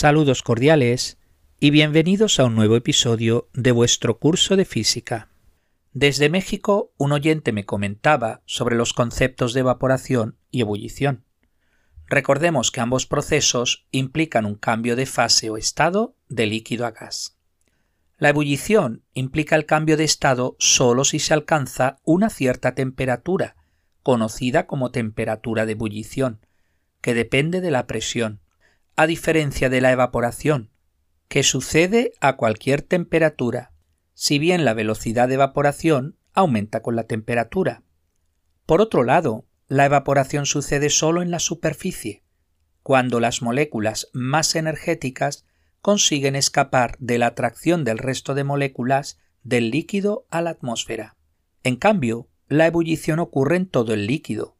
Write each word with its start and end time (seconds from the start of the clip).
Saludos 0.00 0.44
cordiales 0.44 1.18
y 1.58 1.70
bienvenidos 1.70 2.38
a 2.38 2.44
un 2.44 2.54
nuevo 2.54 2.76
episodio 2.76 3.48
de 3.52 3.72
vuestro 3.72 4.20
curso 4.20 4.54
de 4.54 4.64
física. 4.64 5.28
Desde 5.92 6.28
México, 6.28 6.92
un 6.98 7.10
oyente 7.10 7.50
me 7.50 7.64
comentaba 7.64 8.40
sobre 8.46 8.76
los 8.76 8.92
conceptos 8.92 9.54
de 9.54 9.60
evaporación 9.60 10.38
y 10.52 10.60
ebullición. 10.60 11.24
Recordemos 12.06 12.70
que 12.70 12.80
ambos 12.80 13.06
procesos 13.06 13.88
implican 13.90 14.46
un 14.46 14.54
cambio 14.54 14.94
de 14.94 15.04
fase 15.04 15.50
o 15.50 15.56
estado 15.56 16.14
de 16.28 16.46
líquido 16.46 16.86
a 16.86 16.92
gas. 16.92 17.36
La 18.18 18.28
ebullición 18.28 19.02
implica 19.14 19.56
el 19.56 19.66
cambio 19.66 19.96
de 19.96 20.04
estado 20.04 20.54
solo 20.60 21.02
si 21.02 21.18
se 21.18 21.34
alcanza 21.34 21.98
una 22.04 22.30
cierta 22.30 22.76
temperatura, 22.76 23.56
conocida 24.04 24.68
como 24.68 24.92
temperatura 24.92 25.66
de 25.66 25.72
ebullición, 25.72 26.46
que 27.00 27.14
depende 27.14 27.60
de 27.60 27.72
la 27.72 27.88
presión, 27.88 28.42
a 28.98 29.06
diferencia 29.06 29.70
de 29.70 29.80
la 29.80 29.92
evaporación, 29.92 30.72
que 31.28 31.44
sucede 31.44 32.14
a 32.20 32.36
cualquier 32.36 32.82
temperatura, 32.82 33.70
si 34.14 34.40
bien 34.40 34.64
la 34.64 34.74
velocidad 34.74 35.28
de 35.28 35.34
evaporación 35.34 36.18
aumenta 36.32 36.82
con 36.82 36.96
la 36.96 37.04
temperatura. 37.04 37.84
Por 38.66 38.80
otro 38.80 39.04
lado, 39.04 39.46
la 39.68 39.84
evaporación 39.84 40.46
sucede 40.46 40.90
solo 40.90 41.22
en 41.22 41.30
la 41.30 41.38
superficie, 41.38 42.24
cuando 42.82 43.20
las 43.20 43.40
moléculas 43.40 44.08
más 44.14 44.56
energéticas 44.56 45.46
consiguen 45.80 46.34
escapar 46.34 46.96
de 46.98 47.18
la 47.18 47.28
atracción 47.28 47.84
del 47.84 47.98
resto 47.98 48.34
de 48.34 48.42
moléculas 48.42 49.20
del 49.44 49.70
líquido 49.70 50.26
a 50.28 50.42
la 50.42 50.50
atmósfera. 50.50 51.16
En 51.62 51.76
cambio, 51.76 52.26
la 52.48 52.66
ebullición 52.66 53.20
ocurre 53.20 53.58
en 53.58 53.68
todo 53.68 53.94
el 53.94 54.08
líquido. 54.08 54.56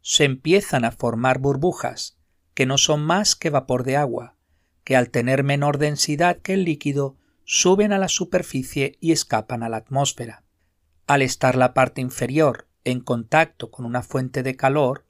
Se 0.00 0.24
empiezan 0.24 0.86
a 0.86 0.92
formar 0.92 1.40
burbujas, 1.40 2.21
que 2.54 2.66
no 2.66 2.78
son 2.78 3.02
más 3.02 3.36
que 3.36 3.50
vapor 3.50 3.84
de 3.84 3.96
agua, 3.96 4.36
que 4.84 4.96
al 4.96 5.10
tener 5.10 5.44
menor 5.44 5.78
densidad 5.78 6.38
que 6.38 6.54
el 6.54 6.64
líquido 6.64 7.16
suben 7.44 7.92
a 7.92 7.98
la 7.98 8.08
superficie 8.08 8.96
y 9.00 9.12
escapan 9.12 9.62
a 9.62 9.68
la 9.68 9.78
atmósfera. 9.78 10.44
Al 11.06 11.22
estar 11.22 11.56
la 11.56 11.74
parte 11.74 12.00
inferior 12.00 12.68
en 12.84 13.00
contacto 13.00 13.70
con 13.70 13.84
una 13.84 14.02
fuente 14.02 14.42
de 14.42 14.56
calor, 14.56 15.06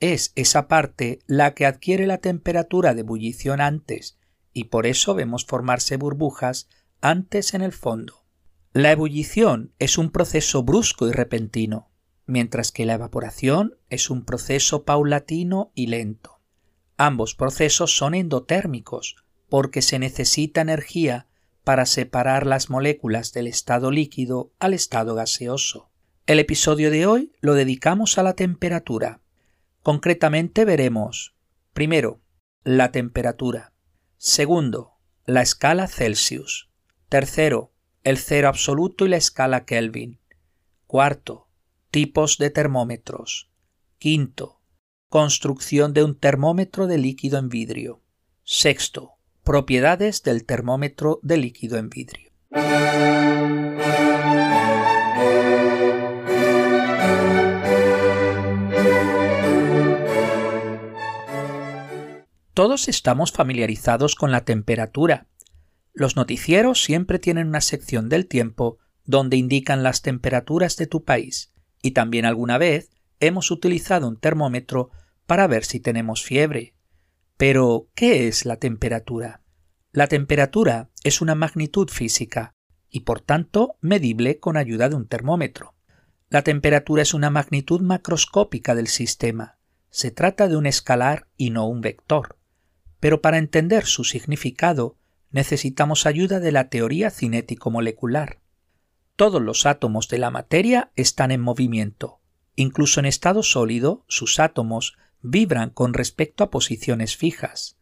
es 0.00 0.32
esa 0.34 0.66
parte 0.66 1.20
la 1.26 1.54
que 1.54 1.66
adquiere 1.66 2.06
la 2.06 2.18
temperatura 2.18 2.94
de 2.94 3.00
ebullición 3.00 3.60
antes 3.60 4.18
y 4.52 4.64
por 4.64 4.86
eso 4.86 5.14
vemos 5.14 5.44
formarse 5.44 5.96
burbujas 5.96 6.68
antes 7.00 7.54
en 7.54 7.62
el 7.62 7.72
fondo. 7.72 8.24
La 8.72 8.90
ebullición 8.90 9.74
es 9.78 9.98
un 9.98 10.10
proceso 10.10 10.62
brusco 10.62 11.06
y 11.06 11.12
repentino, 11.12 11.90
mientras 12.26 12.72
que 12.72 12.86
la 12.86 12.94
evaporación 12.94 13.76
es 13.90 14.10
un 14.10 14.24
proceso 14.24 14.84
paulatino 14.84 15.72
y 15.74 15.88
lento. 15.88 16.31
Ambos 16.96 17.34
procesos 17.34 17.96
son 17.96 18.14
endotérmicos, 18.14 19.16
porque 19.48 19.82
se 19.82 19.98
necesita 19.98 20.60
energía 20.60 21.26
para 21.64 21.86
separar 21.86 22.46
las 22.46 22.70
moléculas 22.70 23.32
del 23.32 23.46
estado 23.46 23.90
líquido 23.90 24.52
al 24.58 24.74
estado 24.74 25.14
gaseoso. 25.14 25.90
El 26.26 26.38
episodio 26.38 26.90
de 26.90 27.06
hoy 27.06 27.32
lo 27.40 27.54
dedicamos 27.54 28.18
a 28.18 28.22
la 28.22 28.34
temperatura. 28.34 29.20
Concretamente 29.82 30.64
veremos, 30.64 31.34
primero, 31.72 32.20
la 32.64 32.92
temperatura. 32.92 33.72
Segundo, 34.16 34.94
la 35.26 35.42
escala 35.42 35.88
Celsius. 35.88 36.70
Tercero, 37.08 37.72
el 38.04 38.18
cero 38.18 38.48
absoluto 38.48 39.04
y 39.04 39.08
la 39.08 39.16
escala 39.16 39.64
Kelvin. 39.64 40.20
Cuarto, 40.86 41.48
tipos 41.90 42.38
de 42.38 42.50
termómetros. 42.50 43.50
Quinto, 43.98 44.61
construcción 45.12 45.92
de 45.92 46.04
un 46.04 46.14
termómetro 46.14 46.86
de 46.86 46.96
líquido 46.96 47.38
en 47.38 47.50
vidrio. 47.50 48.00
Sexto, 48.44 49.10
propiedades 49.44 50.22
del 50.22 50.46
termómetro 50.46 51.20
de 51.22 51.36
líquido 51.36 51.76
en 51.76 51.90
vidrio. 51.90 52.32
Todos 62.54 62.88
estamos 62.88 63.32
familiarizados 63.32 64.14
con 64.14 64.32
la 64.32 64.46
temperatura. 64.46 65.26
Los 65.92 66.16
noticieros 66.16 66.82
siempre 66.82 67.18
tienen 67.18 67.48
una 67.48 67.60
sección 67.60 68.08
del 68.08 68.26
tiempo 68.28 68.78
donde 69.04 69.36
indican 69.36 69.82
las 69.82 70.00
temperaturas 70.00 70.78
de 70.78 70.86
tu 70.86 71.04
país, 71.04 71.52
y 71.82 71.90
también 71.90 72.24
alguna 72.24 72.56
vez 72.56 72.88
hemos 73.20 73.50
utilizado 73.50 74.08
un 74.08 74.18
termómetro 74.18 74.90
para 75.32 75.46
ver 75.46 75.64
si 75.64 75.80
tenemos 75.80 76.22
fiebre. 76.22 76.74
Pero, 77.38 77.88
¿qué 77.94 78.28
es 78.28 78.44
la 78.44 78.58
temperatura? 78.58 79.40
La 79.90 80.06
temperatura 80.06 80.90
es 81.04 81.22
una 81.22 81.34
magnitud 81.34 81.88
física 81.88 82.52
y 82.90 83.00
por 83.00 83.22
tanto 83.22 83.78
medible 83.80 84.40
con 84.40 84.58
ayuda 84.58 84.90
de 84.90 84.96
un 84.96 85.08
termómetro. 85.08 85.74
La 86.28 86.42
temperatura 86.42 87.00
es 87.00 87.14
una 87.14 87.30
magnitud 87.30 87.80
macroscópica 87.80 88.74
del 88.74 88.88
sistema. 88.88 89.56
Se 89.88 90.10
trata 90.10 90.48
de 90.48 90.56
un 90.58 90.66
escalar 90.66 91.28
y 91.38 91.48
no 91.48 91.66
un 91.66 91.80
vector 91.80 92.36
pero 93.02 93.20
para 93.20 93.38
entender 93.38 93.84
su 93.84 94.04
significado 94.04 94.96
necesitamos 95.32 96.06
ayuda 96.06 96.38
de 96.38 96.52
la 96.52 96.68
teoría 96.68 97.10
cinético-molecular. 97.10 98.38
Todos 99.16 99.42
los 99.42 99.66
átomos 99.66 100.06
de 100.06 100.18
la 100.18 100.30
materia 100.30 100.92
están 100.94 101.32
en 101.32 101.40
movimiento. 101.40 102.20
Incluso 102.54 103.00
en 103.00 103.06
estado 103.06 103.42
sólido, 103.42 104.04
sus 104.06 104.38
átomos 104.38 104.96
vibran 105.22 105.70
con 105.70 105.94
respecto 105.94 106.44
a 106.44 106.50
posiciones 106.50 107.16
fijas. 107.16 107.78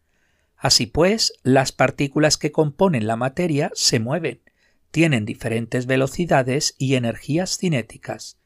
Así 0.55 0.85
pues, 0.85 1.33
las 1.43 1.71
partículas 1.71 2.37
que 2.37 2.51
componen 2.51 3.07
la 3.07 3.15
materia 3.15 3.71
se 3.73 3.99
mueven, 3.99 4.41
tienen 4.91 5.25
diferentes 5.25 5.85
velocidades 5.85 6.75
y 6.77 6.95
energías 6.95 7.57
cinéticas. 7.57 8.37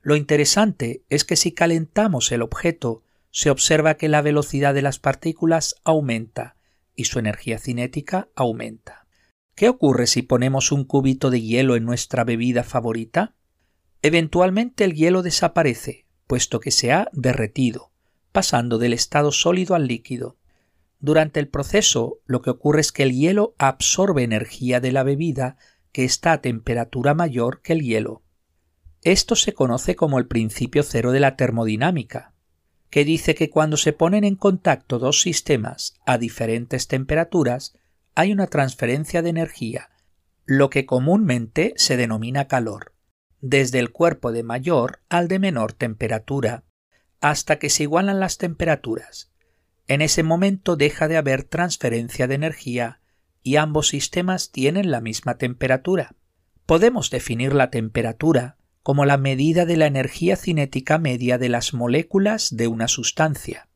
Lo 0.00 0.14
interesante 0.14 1.02
es 1.08 1.24
que 1.24 1.36
si 1.36 1.52
calentamos 1.52 2.30
el 2.30 2.42
objeto 2.42 3.02
se 3.30 3.50
observa 3.50 3.94
que 3.94 4.08
la 4.08 4.22
velocidad 4.22 4.74
de 4.74 4.82
las 4.82 4.98
partículas 4.98 5.74
aumenta 5.84 6.56
y 6.94 7.04
su 7.04 7.18
energía 7.18 7.58
cinética 7.58 8.28
aumenta. 8.34 9.06
¿Qué 9.54 9.68
ocurre 9.68 10.06
si 10.06 10.22
ponemos 10.22 10.72
un 10.72 10.84
cubito 10.84 11.30
de 11.30 11.42
hielo 11.42 11.76
en 11.76 11.84
nuestra 11.84 12.24
bebida 12.24 12.62
favorita? 12.62 13.34
Eventualmente 14.02 14.84
el 14.84 14.94
hielo 14.94 15.22
desaparece, 15.22 16.06
puesto 16.26 16.60
que 16.60 16.70
se 16.70 16.92
ha 16.92 17.08
derretido, 17.12 17.90
pasando 18.38 18.78
del 18.78 18.92
estado 18.92 19.32
sólido 19.32 19.74
al 19.74 19.88
líquido. 19.88 20.36
Durante 21.00 21.40
el 21.40 21.48
proceso 21.48 22.20
lo 22.24 22.40
que 22.40 22.50
ocurre 22.50 22.82
es 22.82 22.92
que 22.92 23.02
el 23.02 23.10
hielo 23.10 23.56
absorbe 23.58 24.22
energía 24.22 24.78
de 24.78 24.92
la 24.92 25.02
bebida 25.02 25.56
que 25.90 26.04
está 26.04 26.30
a 26.30 26.40
temperatura 26.40 27.14
mayor 27.14 27.62
que 27.62 27.72
el 27.72 27.82
hielo. 27.82 28.22
Esto 29.02 29.34
se 29.34 29.54
conoce 29.54 29.96
como 29.96 30.20
el 30.20 30.28
principio 30.28 30.84
cero 30.84 31.10
de 31.10 31.18
la 31.18 31.34
termodinámica, 31.34 32.32
que 32.90 33.04
dice 33.04 33.34
que 33.34 33.50
cuando 33.50 33.76
se 33.76 33.92
ponen 33.92 34.22
en 34.22 34.36
contacto 34.36 35.00
dos 35.00 35.20
sistemas 35.20 35.94
a 36.06 36.16
diferentes 36.16 36.86
temperaturas, 36.86 37.76
hay 38.14 38.30
una 38.30 38.46
transferencia 38.46 39.20
de 39.20 39.30
energía, 39.30 39.90
lo 40.44 40.70
que 40.70 40.86
comúnmente 40.86 41.74
se 41.74 41.96
denomina 41.96 42.46
calor, 42.46 42.94
desde 43.40 43.80
el 43.80 43.90
cuerpo 43.90 44.30
de 44.30 44.44
mayor 44.44 45.00
al 45.08 45.26
de 45.26 45.40
menor 45.40 45.72
temperatura, 45.72 46.62
hasta 47.20 47.58
que 47.58 47.70
se 47.70 47.84
igualan 47.84 48.20
las 48.20 48.38
temperaturas. 48.38 49.30
En 49.86 50.02
ese 50.02 50.22
momento 50.22 50.76
deja 50.76 51.08
de 51.08 51.16
haber 51.16 51.44
transferencia 51.44 52.26
de 52.26 52.34
energía 52.34 53.00
y 53.42 53.56
ambos 53.56 53.88
sistemas 53.88 54.52
tienen 54.52 54.90
la 54.90 55.00
misma 55.00 55.38
temperatura. 55.38 56.14
Podemos 56.66 57.10
definir 57.10 57.54
la 57.54 57.70
temperatura 57.70 58.58
como 58.82 59.04
la 59.04 59.16
medida 59.16 59.66
de 59.66 59.76
la 59.76 59.86
energía 59.86 60.36
cinética 60.36 60.98
media 60.98 61.38
de 61.38 61.48
las 61.48 61.74
moléculas 61.74 62.56
de 62.56 62.68
una 62.68 62.88
sustancia. 62.88 63.68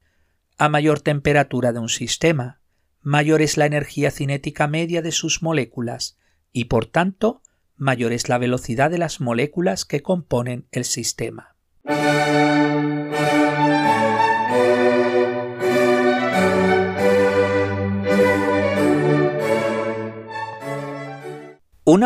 A 0.59 0.69
mayor 0.69 1.01
temperatura 1.01 1.73
de 1.73 1.81
un 1.81 1.89
sistema, 1.89 2.61
mayor 3.01 3.43
es 3.43 3.57
la 3.57 3.67
energía 3.67 4.11
cinética 4.11 4.69
media 4.69 5.03
de 5.03 5.13
sus 5.13 5.43
moléculas 5.43 6.19
y 6.53 6.67
por 6.67 6.87
tanto 6.87 7.43
mayor 7.77 8.13
es 8.13 8.29
la 8.29 8.39
velocidad 8.39 8.91
de 8.91 8.99
las 8.99 9.21
moléculas 9.21 9.85
que 9.85 10.03
componen 10.03 10.67
el 10.71 10.85
sistema. 10.85 11.52
Una 11.85 13.11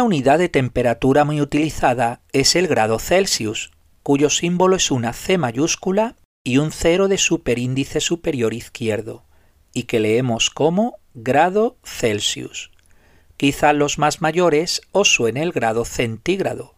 unidad 0.02 0.38
de 0.38 0.49
temperatura 0.49 1.25
muy 1.25 1.43
utilizada 1.43 2.23
es 2.32 2.56
el 2.56 2.69
grado 2.69 2.99
Celsius, 2.99 3.70
cuyo 4.02 4.31
símbolo 4.31 4.76
es 4.76 4.90
una 4.90 5.12
C 5.12 5.37
mayúscula 5.37 6.17
y 6.43 6.56
un 6.56 6.73
cero 6.73 7.08
de 7.08 7.19
superíndice 7.19 8.00
superior 8.00 8.55
izquierdo, 8.55 9.26
y 9.75 9.82
que 9.82 10.00
leemos 10.00 10.49
como 10.49 10.96
grado 11.12 11.76
Celsius. 11.84 12.70
Quizá 13.37 13.75
los 13.75 13.99
más 13.99 14.23
mayores 14.23 14.81
os 14.93 15.12
suene 15.12 15.43
el 15.43 15.52
grado 15.52 15.84
centígrado, 15.84 16.75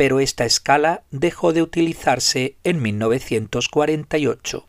pero 0.00 0.18
esta 0.18 0.46
escala 0.46 1.04
dejó 1.10 1.52
de 1.52 1.60
utilizarse 1.60 2.56
en 2.64 2.80
1948. 2.80 4.66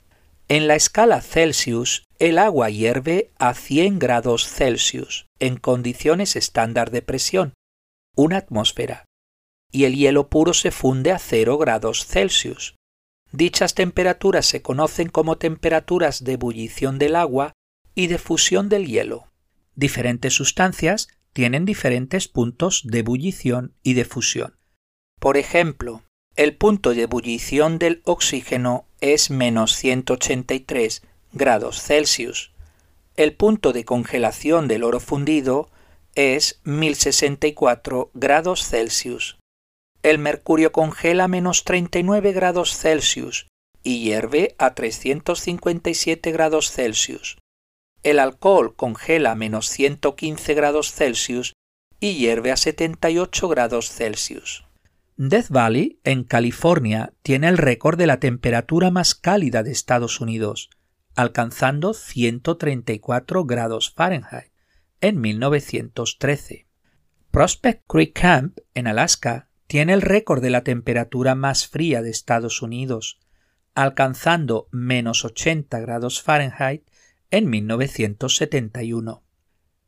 En 0.49 0.67
la 0.67 0.75
escala 0.75 1.21
Celsius, 1.21 2.03
el 2.19 2.37
agua 2.37 2.69
hierve 2.69 3.31
a 3.39 3.53
100 3.53 3.97
grados 3.97 4.45
Celsius 4.49 5.27
en 5.39 5.55
condiciones 5.55 6.35
estándar 6.35 6.91
de 6.91 7.01
presión, 7.01 7.53
una 8.13 8.35
atmósfera, 8.35 9.05
y 9.71 9.85
el 9.85 9.95
hielo 9.95 10.27
puro 10.27 10.53
se 10.53 10.69
funde 10.69 11.13
a 11.13 11.17
0 11.17 11.57
grados 11.57 12.05
Celsius. 12.05 12.75
Dichas 13.31 13.73
temperaturas 13.73 14.45
se 14.45 14.61
conocen 14.61 15.07
como 15.07 15.37
temperaturas 15.37 16.25
de 16.25 16.33
ebullición 16.33 16.99
del 16.99 17.15
agua 17.15 17.53
y 17.95 18.07
de 18.07 18.17
fusión 18.17 18.67
del 18.67 18.85
hielo. 18.85 19.31
Diferentes 19.75 20.33
sustancias 20.33 21.07
tienen 21.31 21.63
diferentes 21.63 22.27
puntos 22.27 22.81
de 22.83 22.99
ebullición 22.99 23.73
y 23.81 23.93
de 23.93 24.03
fusión. 24.03 24.57
Por 25.21 25.37
ejemplo, 25.37 26.01
el 26.35 26.55
punto 26.55 26.95
de 26.95 27.03
ebullición 27.03 27.77
del 27.77 28.01
oxígeno 28.05 28.85
es 29.01 29.29
menos 29.29 29.75
183 29.75 31.03
grados 31.31 31.79
Celsius. 31.79 32.51
El 33.17 33.35
punto 33.35 33.71
de 33.71 33.85
congelación 33.85 34.67
del 34.67 34.83
oro 34.83 34.99
fundido 34.99 35.69
es 36.15 36.59
1064 36.63 38.09
grados 38.15 38.67
Celsius. 38.67 39.37
El 40.01 40.17
mercurio 40.17 40.71
congela 40.71 41.27
menos 41.27 41.65
39 41.65 42.31
grados 42.31 42.75
Celsius 42.75 43.45
y 43.83 43.99
hierve 43.99 44.55
a 44.57 44.73
357 44.73 46.31
grados 46.31 46.71
Celsius. 46.71 47.37
El 48.01 48.17
alcohol 48.17 48.75
congela 48.75 49.35
menos 49.35 49.69
115 49.69 50.55
grados 50.55 50.91
Celsius 50.91 51.53
y 51.99 52.15
hierve 52.15 52.51
a 52.51 52.57
78 52.57 53.47
grados 53.49 53.91
Celsius. 53.91 54.65
Death 55.23 55.49
Valley, 55.49 55.99
en 56.03 56.23
California, 56.23 57.13
tiene 57.21 57.47
el 57.47 57.59
récord 57.59 57.95
de 57.95 58.07
la 58.07 58.19
temperatura 58.19 58.89
más 58.89 59.13
cálida 59.13 59.61
de 59.61 59.69
Estados 59.69 60.19
Unidos, 60.19 60.71
alcanzando 61.13 61.93
134 61.93 63.45
grados 63.45 63.93
Fahrenheit 63.95 64.51
en 64.99 65.21
1913. 65.21 66.65
Prospect 67.29 67.83
Creek 67.87 68.19
Camp, 68.19 68.57
en 68.73 68.87
Alaska, 68.87 69.47
tiene 69.67 69.93
el 69.93 70.01
récord 70.01 70.41
de 70.41 70.49
la 70.49 70.63
temperatura 70.63 71.35
más 71.35 71.67
fría 71.67 72.01
de 72.01 72.09
Estados 72.09 72.63
Unidos, 72.63 73.19
alcanzando 73.75 74.69
menos 74.71 75.23
80 75.23 75.81
grados 75.81 76.23
Fahrenheit 76.23 76.81
en 77.29 77.47
1971. 77.47 79.23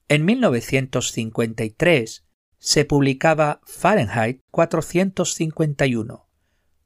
En 0.09 0.25
1953 0.25 2.22
se 2.63 2.85
publicaba 2.85 3.59
Fahrenheit 3.65 4.39
451, 4.49 6.29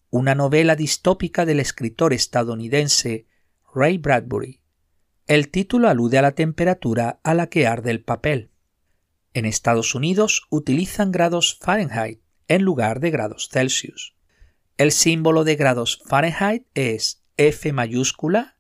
una 0.10 0.34
novela 0.34 0.76
distópica 0.76 1.46
del 1.46 1.60
escritor 1.60 2.14
estadounidense 2.14 3.28
Ray 3.76 4.00
Bradbury. 4.00 4.64
El 5.28 5.50
título 5.50 5.88
alude 5.88 6.18
a 6.18 6.24
la 6.24 6.32
temperatura 6.32 7.20
a 7.22 7.36
la 7.36 7.46
que 7.52 7.68
arde 7.68 7.92
el 7.92 8.04
papel. 8.04 8.50
En 9.36 9.46
Estados 9.46 9.94
Unidos 9.94 10.48
utilizan 10.50 11.12
grados 11.12 11.60
Fahrenheit 11.62 12.22
en 12.48 12.64
lugar 12.64 13.00
de 13.00 13.12
grados 13.12 13.48
Celsius. 13.52 14.16
El 14.78 14.92
símbolo 14.92 15.44
de 15.44 15.58
grados 15.58 16.02
Fahrenheit 16.08 16.66
es 16.74 17.24
F 17.38 17.72
mayúscula 17.72 18.58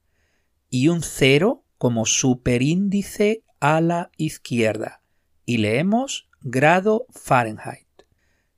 y 0.70 0.90
un 0.90 1.02
cero 1.02 1.66
como 1.80 2.06
superíndice 2.06 3.44
a 3.60 3.82
la 3.82 4.12
izquierda 4.18 5.02
y 5.48 5.58
leemos 5.58 6.27
grado 6.42 7.06
Fahrenheit. 7.10 7.88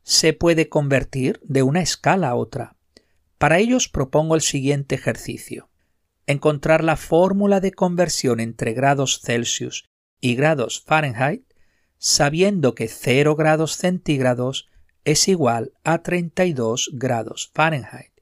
Se 0.03 0.33
puede 0.33 0.69
convertir 0.69 1.39
de 1.43 1.63
una 1.63 1.81
escala 1.81 2.29
a 2.29 2.35
otra. 2.35 2.75
Para 3.37 3.59
ello 3.59 3.77
os 3.77 3.87
propongo 3.87 4.35
el 4.35 4.41
siguiente 4.41 4.95
ejercicio. 4.95 5.69
Encontrar 6.25 6.83
la 6.83 6.97
fórmula 6.97 7.59
de 7.59 7.71
conversión 7.71 8.39
entre 8.39 8.73
grados 8.73 9.21
Celsius 9.21 9.85
y 10.19 10.35
grados 10.35 10.83
Fahrenheit 10.85 11.43
sabiendo 11.99 12.75
que 12.75 12.87
0 12.87 13.35
grados 13.35 13.75
centígrados 13.75 14.69
es 15.03 15.27
igual 15.27 15.73
a 15.83 16.01
32 16.01 16.91
grados 16.93 17.51
Fahrenheit 17.53 18.13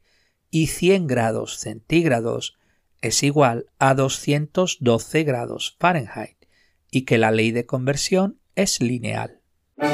y 0.49 0.67
100 0.67 1.07
grados 1.07 1.59
centígrados 1.59 2.57
es 3.01 3.21
igual 3.23 3.67
a 3.77 3.93
212 3.93 5.23
grados 5.23 5.75
Fahrenheit 5.79 6.37
y 6.89 7.03
que 7.03 7.17
la 7.17 7.31
ley 7.31 7.51
de 7.51 7.65
conversión 7.65 8.39
es 8.55 8.81
lineal. 8.81 9.36
Pero 9.79 9.89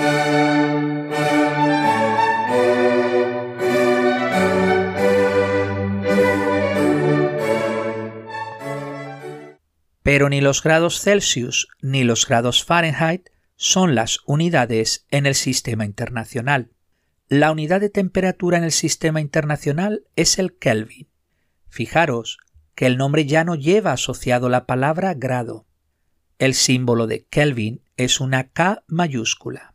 ni 10.29 10.39
los 10.39 10.63
grados 10.63 11.01
Celsius 11.01 11.67
ni 11.81 12.05
los 12.05 12.25
grados 12.25 12.63
Fahrenheit 12.63 13.29
son 13.57 13.93
las 13.93 14.19
unidades 14.25 15.05
en 15.11 15.25
el 15.25 15.35
sistema 15.35 15.83
internacional. 15.83 16.71
La 17.27 17.51
unidad 17.51 17.81
de 17.81 17.89
temperatura 17.89 18.57
en 18.57 18.63
el 18.63 18.71
sistema 18.71 19.19
internacional 19.19 20.05
es 20.15 20.39
el 20.39 20.55
Kelvin. 20.57 21.09
Fijaros 21.67 22.37
que 22.75 22.85
el 22.85 22.97
nombre 22.97 23.25
ya 23.25 23.43
no 23.43 23.55
lleva 23.55 23.91
asociado 23.91 24.47
la 24.47 24.65
palabra 24.65 25.13
grado. 25.13 25.65
El 26.39 26.53
símbolo 26.53 27.05
de 27.05 27.25
Kelvin 27.25 27.81
es 27.97 28.21
una 28.21 28.49
K 28.49 28.83
mayúscula. 28.87 29.72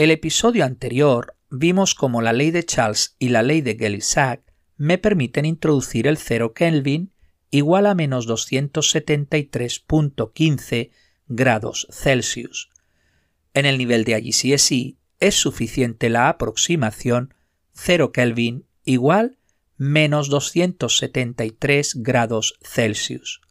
El 0.00 0.10
episodio 0.10 0.64
anterior 0.64 1.36
vimos 1.50 1.94
cómo 1.94 2.22
la 2.22 2.32
ley 2.32 2.50
de 2.52 2.64
Charles 2.64 3.16
y 3.18 3.28
la 3.28 3.42
ley 3.42 3.60
de 3.60 3.74
Gay-Lussac 3.74 4.40
me 4.78 4.96
permiten 4.96 5.44
introducir 5.44 6.06
el 6.06 6.16
cero 6.16 6.54
Kelvin 6.54 7.12
igual 7.50 7.84
a 7.84 7.94
menos 7.94 8.26
273.15 8.26 10.90
grados 11.28 11.86
Celsius. 11.90 12.70
En 13.52 13.66
el 13.66 13.76
nivel 13.76 14.04
de 14.04 14.18
IGCSE 14.18 14.96
es 15.18 15.34
suficiente 15.34 16.08
la 16.08 16.30
aproximación 16.30 17.34
0 17.74 18.10
Kelvin 18.10 18.64
igual 18.86 19.36
menos 19.76 20.30
273 20.30 21.96
grados 21.96 22.58
Celsius. 22.62 23.42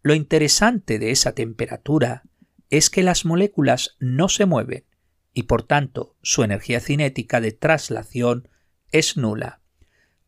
Lo 0.00 0.14
interesante 0.14 0.98
de 0.98 1.10
esa 1.10 1.34
temperatura 1.34 2.22
es 2.70 2.88
que 2.88 3.02
las 3.02 3.26
moléculas 3.26 3.98
no 4.00 4.30
se 4.30 4.46
mueven 4.46 4.86
y 5.32 5.44
por 5.44 5.62
tanto 5.62 6.16
su 6.22 6.42
energía 6.42 6.80
cinética 6.80 7.40
de 7.40 7.52
traslación 7.52 8.48
es 8.90 9.16
nula. 9.16 9.60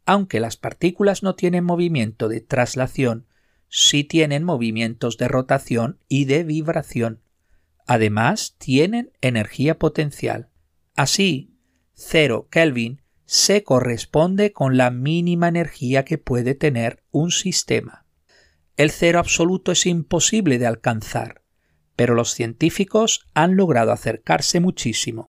Aunque 0.04 0.40
las 0.40 0.56
partículas 0.56 1.22
no 1.22 1.34
tienen 1.34 1.64
movimiento 1.64 2.28
de 2.28 2.40
traslación, 2.40 3.26
sí 3.68 4.04
tienen 4.04 4.44
movimientos 4.44 5.16
de 5.16 5.28
rotación 5.28 5.98
y 6.08 6.24
de 6.24 6.44
vibración. 6.44 7.22
Además, 7.86 8.54
tienen 8.58 9.12
energía 9.20 9.78
potencial. 9.78 10.50
Así, 10.94 11.56
0 11.94 12.48
Kelvin 12.50 13.02
se 13.24 13.64
corresponde 13.64 14.52
con 14.52 14.76
la 14.76 14.90
mínima 14.90 15.48
energía 15.48 16.04
que 16.04 16.18
puede 16.18 16.54
tener 16.54 17.02
un 17.10 17.30
sistema. 17.30 18.04
El 18.76 18.90
cero 18.90 19.18
absoluto 19.18 19.72
es 19.72 19.86
imposible 19.86 20.58
de 20.58 20.66
alcanzar, 20.66 21.41
pero 21.96 22.14
los 22.14 22.34
científicos 22.34 23.26
han 23.34 23.56
logrado 23.56 23.92
acercarse 23.92 24.60
muchísimo. 24.60 25.26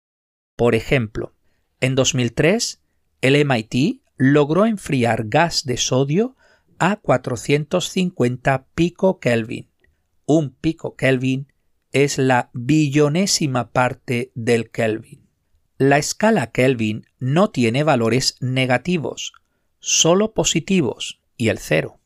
Por 0.57 0.75
ejemplo, 0.75 1.35
en 1.81 1.95
2003, 1.95 2.83
el 3.21 3.45
MIT 3.45 4.03
logró 4.17 4.67
enfriar 4.67 5.29
gas 5.29 5.65
de 5.65 5.77
sodio 5.77 6.37
a 6.79 6.97
450 6.97 8.67
pico 8.75 9.19
Kelvin. 9.19 9.71
Un 10.27 10.51
pico 10.51 10.97
Kelvin 10.97 11.53
es 11.93 12.19
la 12.19 12.51
billonésima 12.55 13.71
parte 13.73 14.33
del 14.35 14.71
Kelvin. 14.71 15.29
La 15.79 15.99
escala 15.99 16.53
Kelvin 16.53 17.07
no 17.19 17.51
tiene 17.51 17.83
valores 17.83 18.37
negativos, 18.41 19.33
solo 19.81 20.33
positivos 20.33 21.21
y 21.37 21.49
el 21.49 21.59
cero. 21.59 22.01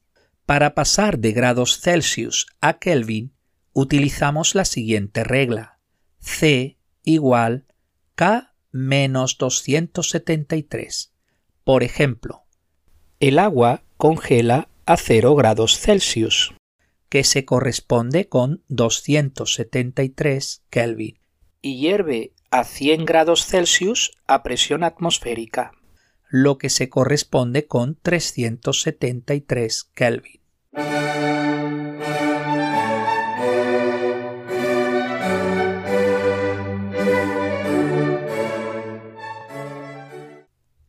Para 0.47 0.75
pasar 0.75 1.19
de 1.19 1.33
grados 1.33 1.81
Celsius 1.81 2.47
a 2.61 2.79
Kelvin, 2.79 3.36
utilizamos 3.77 4.55
la 4.55 4.65
siguiente 4.65 5.23
regla. 5.23 5.79
C 6.19 6.79
igual 7.05 7.67
K 8.15 8.55
menos 8.73 9.37
273. 9.37 11.13
Por 11.63 11.83
ejemplo, 11.83 12.47
el 13.21 13.39
agua 13.39 13.85
congela 13.99 14.71
a 14.87 14.97
0 14.97 15.35
grados 15.35 15.79
Celsius, 15.79 16.55
que 17.11 17.23
se 17.23 17.45
corresponde 17.45 18.31
con 18.31 18.65
273 18.69 20.65
Kelvin, 20.71 21.19
y 21.61 21.79
hierve 21.79 22.33
a 22.51 22.65
100 22.65 23.05
grados 23.05 23.45
Celsius 23.45 24.13
a 24.27 24.43
presión 24.43 24.85
atmosférica, 24.85 25.73
lo 26.31 26.57
que 26.57 26.71
se 26.71 26.89
corresponde 26.89 27.67
con 27.67 27.99
373 28.01 29.91
Kelvin. 29.95 30.41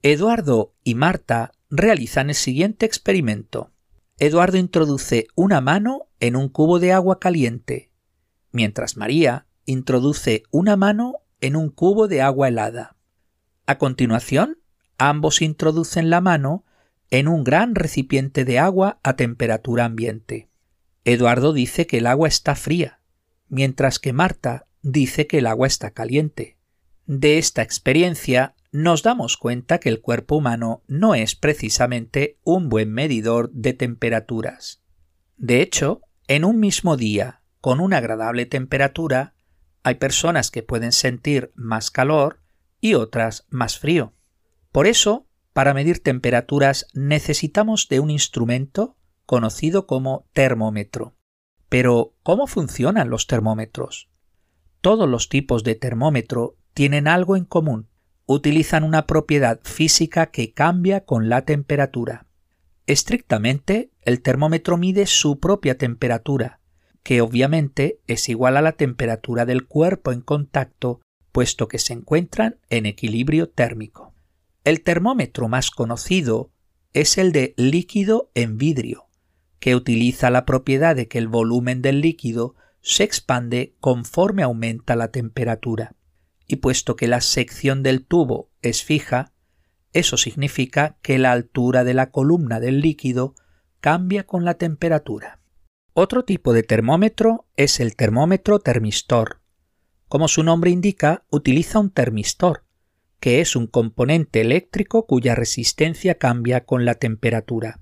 Eduardo 0.03 0.75
y 0.83 0.95
Marta 0.95 1.51
realizan 1.69 2.29
el 2.29 2.35
siguiente 2.35 2.85
experimento. 2.85 3.71
Eduardo 4.19 4.57
introduce 4.57 5.27
una 5.35 5.59
mano 5.59 6.07
en 6.19 6.35
un 6.35 6.49
cubo 6.49 6.79
de 6.79 6.93
agua 6.93 7.19
caliente, 7.19 7.91
mientras 8.51 8.95
María 8.95 9.47
introduce 9.65 10.43
una 10.51 10.75
mano 10.75 11.15
en 11.41 11.55
un 11.55 11.69
cubo 11.69 12.07
de 12.07 12.21
agua 12.21 12.47
helada. 12.47 12.95
A 13.65 13.77
continuación, 13.77 14.59
ambos 14.97 15.41
introducen 15.41 16.09
la 16.09 16.21
mano 16.21 16.63
en 17.09 17.27
un 17.27 17.43
gran 17.43 17.75
recipiente 17.75 18.45
de 18.45 18.59
agua 18.59 18.99
a 19.03 19.15
temperatura 19.15 19.85
ambiente. 19.85 20.49
Eduardo 21.05 21.53
dice 21.53 21.87
que 21.87 21.97
el 21.97 22.07
agua 22.07 22.27
está 22.27 22.55
fría, 22.55 22.99
mientras 23.49 23.97
que 23.97 24.13
Marta 24.13 24.67
dice 24.81 25.25
que 25.25 25.39
el 25.39 25.47
agua 25.47 25.67
está 25.67 25.91
caliente. 25.91 26.57
De 27.05 27.37
esta 27.37 27.61
experiencia 27.61 28.55
nos 28.71 29.03
damos 29.03 29.37
cuenta 29.37 29.79
que 29.79 29.89
el 29.89 30.01
cuerpo 30.01 30.35
humano 30.35 30.83
no 30.87 31.15
es 31.15 31.35
precisamente 31.35 32.37
un 32.43 32.69
buen 32.69 32.91
medidor 32.91 33.51
de 33.51 33.73
temperaturas. 33.73 34.83
De 35.37 35.61
hecho, 35.61 36.01
en 36.27 36.43
un 36.43 36.59
mismo 36.59 36.97
día, 36.97 37.41
con 37.61 37.79
una 37.79 37.97
agradable 37.97 38.45
temperatura, 38.45 39.35
hay 39.83 39.95
personas 39.95 40.51
que 40.51 40.63
pueden 40.63 40.91
sentir 40.91 41.51
más 41.55 41.91
calor 41.91 42.41
y 42.81 42.95
otras 42.95 43.45
más 43.49 43.79
frío. 43.79 44.13
Por 44.71 44.87
eso, 44.87 45.27
para 45.53 45.73
medir 45.73 46.03
temperaturas 46.03 46.87
necesitamos 46.93 47.87
de 47.87 47.99
un 47.99 48.09
instrumento 48.09 48.97
conocido 49.25 49.87
como 49.87 50.27
termómetro. 50.33 51.15
Pero, 51.69 52.15
¿cómo 52.23 52.47
funcionan 52.47 53.09
los 53.09 53.27
termómetros? 53.27 54.09
Todos 54.81 55.07
los 55.09 55.29
tipos 55.29 55.63
de 55.63 55.75
termómetro 55.75 56.57
tienen 56.73 57.07
algo 57.07 57.35
en 57.35 57.45
común 57.45 57.89
utilizan 58.27 58.83
una 58.83 59.07
propiedad 59.07 59.61
física 59.63 60.27
que 60.27 60.53
cambia 60.53 61.05
con 61.05 61.29
la 61.29 61.43
temperatura. 61.43 62.27
Estrictamente, 62.85 63.89
el 64.01 64.21
termómetro 64.21 64.77
mide 64.77 65.07
su 65.07 65.39
propia 65.39 65.77
temperatura, 65.77 66.59
que 67.03 67.21
obviamente 67.21 68.01
es 68.05 68.27
igual 68.27 68.57
a 68.57 68.61
la 68.61 68.73
temperatura 68.73 69.45
del 69.45 69.65
cuerpo 69.65 70.11
en 70.11 70.21
contacto, 70.21 70.99
puesto 71.31 71.69
que 71.69 71.79
se 71.79 71.93
encuentran 71.93 72.57
en 72.69 72.85
equilibrio 72.85 73.49
térmico. 73.49 74.13
El 74.65 74.81
termómetro 74.81 75.47
más 75.47 75.71
conocido 75.71 76.51
es 76.91 77.17
el 77.17 77.31
de 77.31 77.53
líquido 77.55 78.29
en 78.35 78.57
vidrio, 78.57 79.07
que 79.59 79.75
utiliza 79.75 80.29
la 80.29 80.45
propiedad 80.45 80.97
de 80.97 81.07
que 81.07 81.17
el 81.17 81.29
volumen 81.29 81.81
del 81.81 82.01
líquido 82.01 82.55
se 82.81 83.03
expande 83.03 83.75
conforme 83.79 84.43
aumenta 84.43 84.97
la 84.97 85.11
temperatura 85.11 85.95
y 86.47 86.57
puesto 86.57 86.95
que 86.95 87.07
la 87.07 87.21
sección 87.21 87.83
del 87.83 88.05
tubo 88.05 88.49
es 88.61 88.83
fija, 88.83 89.33
eso 89.93 90.17
significa 90.17 90.97
que 91.01 91.17
la 91.17 91.31
altura 91.31 91.83
de 91.83 91.93
la 91.93 92.11
columna 92.11 92.59
del 92.59 92.81
líquido 92.81 93.35
cambia 93.79 94.25
con 94.25 94.45
la 94.45 94.55
temperatura. 94.55 95.39
Otro 95.93 96.23
tipo 96.23 96.53
de 96.53 96.63
termómetro 96.63 97.47
es 97.55 97.79
el 97.79 97.95
termómetro 97.95 98.59
termistor. 98.59 99.41
Como 100.07 100.27
su 100.27 100.43
nombre 100.43 100.69
indica, 100.69 101.25
utiliza 101.29 101.79
un 101.79 101.89
termistor, 101.89 102.63
que 103.19 103.41
es 103.41 103.55
un 103.55 103.67
componente 103.67 104.41
eléctrico 104.41 105.05
cuya 105.05 105.35
resistencia 105.35 106.15
cambia 106.15 106.65
con 106.65 106.85
la 106.85 106.95
temperatura. 106.95 107.81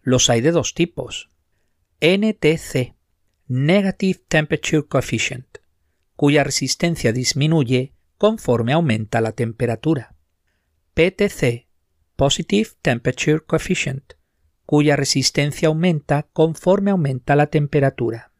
Los 0.00 0.30
hay 0.30 0.40
de 0.40 0.52
dos 0.52 0.74
tipos. 0.74 1.28
NTC, 2.00 2.94
Negative 3.46 4.20
Temperature 4.26 4.86
Coefficient, 4.86 5.58
cuya 6.16 6.44
resistencia 6.44 7.12
disminuye 7.12 7.94
conforme 8.18 8.72
aumenta 8.72 9.20
la 9.20 9.32
temperatura. 9.32 10.14
PTC, 10.94 11.66
Positive 12.16 12.70
Temperature 12.80 13.40
Coefficient, 13.40 14.14
cuya 14.66 14.96
resistencia 14.96 15.68
aumenta 15.68 16.28
conforme 16.32 16.90
aumenta 16.90 17.36
la 17.36 17.48
temperatura. 17.48 18.32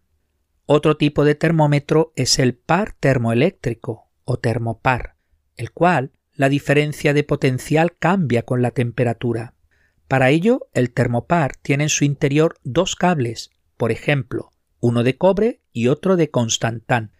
Otro 0.66 0.96
tipo 0.96 1.24
de 1.24 1.34
termómetro 1.34 2.12
es 2.16 2.38
el 2.38 2.54
par 2.54 2.92
termoeléctrico 2.92 4.10
o 4.24 4.38
termopar, 4.38 5.16
el 5.56 5.72
cual 5.72 6.12
la 6.32 6.48
diferencia 6.48 7.12
de 7.12 7.24
potencial 7.24 7.96
cambia 7.98 8.44
con 8.44 8.62
la 8.62 8.70
temperatura. 8.70 9.54
Para 10.08 10.30
ello, 10.30 10.68
el 10.72 10.92
termopar 10.92 11.56
tiene 11.56 11.84
en 11.84 11.90
su 11.90 12.04
interior 12.04 12.56
dos 12.62 12.96
cables, 12.96 13.50
por 13.76 13.92
ejemplo, 13.92 14.50
uno 14.80 15.02
de 15.02 15.16
cobre 15.16 15.60
y 15.72 15.88
otro 15.88 16.16
de 16.16 16.30
constantán, 16.30 17.12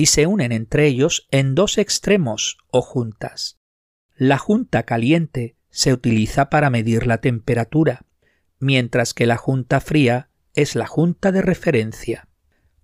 y 0.00 0.06
se 0.06 0.26
unen 0.26 0.50
entre 0.50 0.86
ellos 0.86 1.28
en 1.30 1.54
dos 1.54 1.76
extremos 1.76 2.56
o 2.70 2.80
juntas. 2.80 3.58
La 4.16 4.38
junta 4.38 4.84
caliente 4.84 5.56
se 5.68 5.92
utiliza 5.92 6.48
para 6.48 6.70
medir 6.70 7.06
la 7.06 7.18
temperatura, 7.18 8.06
mientras 8.58 9.12
que 9.12 9.26
la 9.26 9.36
junta 9.36 9.78
fría 9.78 10.30
es 10.54 10.74
la 10.74 10.86
junta 10.86 11.32
de 11.32 11.42
referencia. 11.42 12.28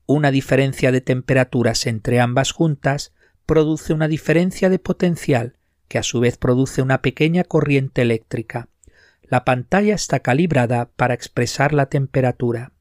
Una 0.05 0.31
diferencia 0.31 0.93
de 0.93 1.01
temperaturas 1.01 1.87
entre 1.87 2.21
ambas 2.21 2.53
juntas 2.53 3.15
produce 3.47 3.95
una 3.95 4.09
diferencia 4.09 4.69
de 4.69 4.79
potencial, 4.79 5.57
que 5.89 5.97
a 5.97 6.03
su 6.03 6.21
vez 6.21 6.37
produce 6.37 6.83
una 6.83 7.01
pequeña 7.01 7.45
corriente 7.45 8.03
eléctrica. 8.03 8.69
La 9.23 9.47
pantalla 9.47 9.95
está 9.95 10.21
calibrada 10.21 10.91
para 10.97 11.15
expresar 11.15 11.73
la 11.73 11.87
temperatura. 11.87 12.73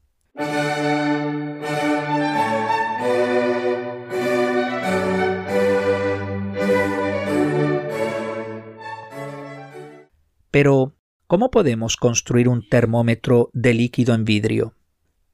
Pero, 10.50 10.96
¿cómo 11.26 11.50
podemos 11.50 11.96
construir 11.96 12.48
un 12.48 12.68
termómetro 12.68 13.50
de 13.52 13.74
líquido 13.74 14.14
en 14.14 14.24
vidrio? 14.24 14.74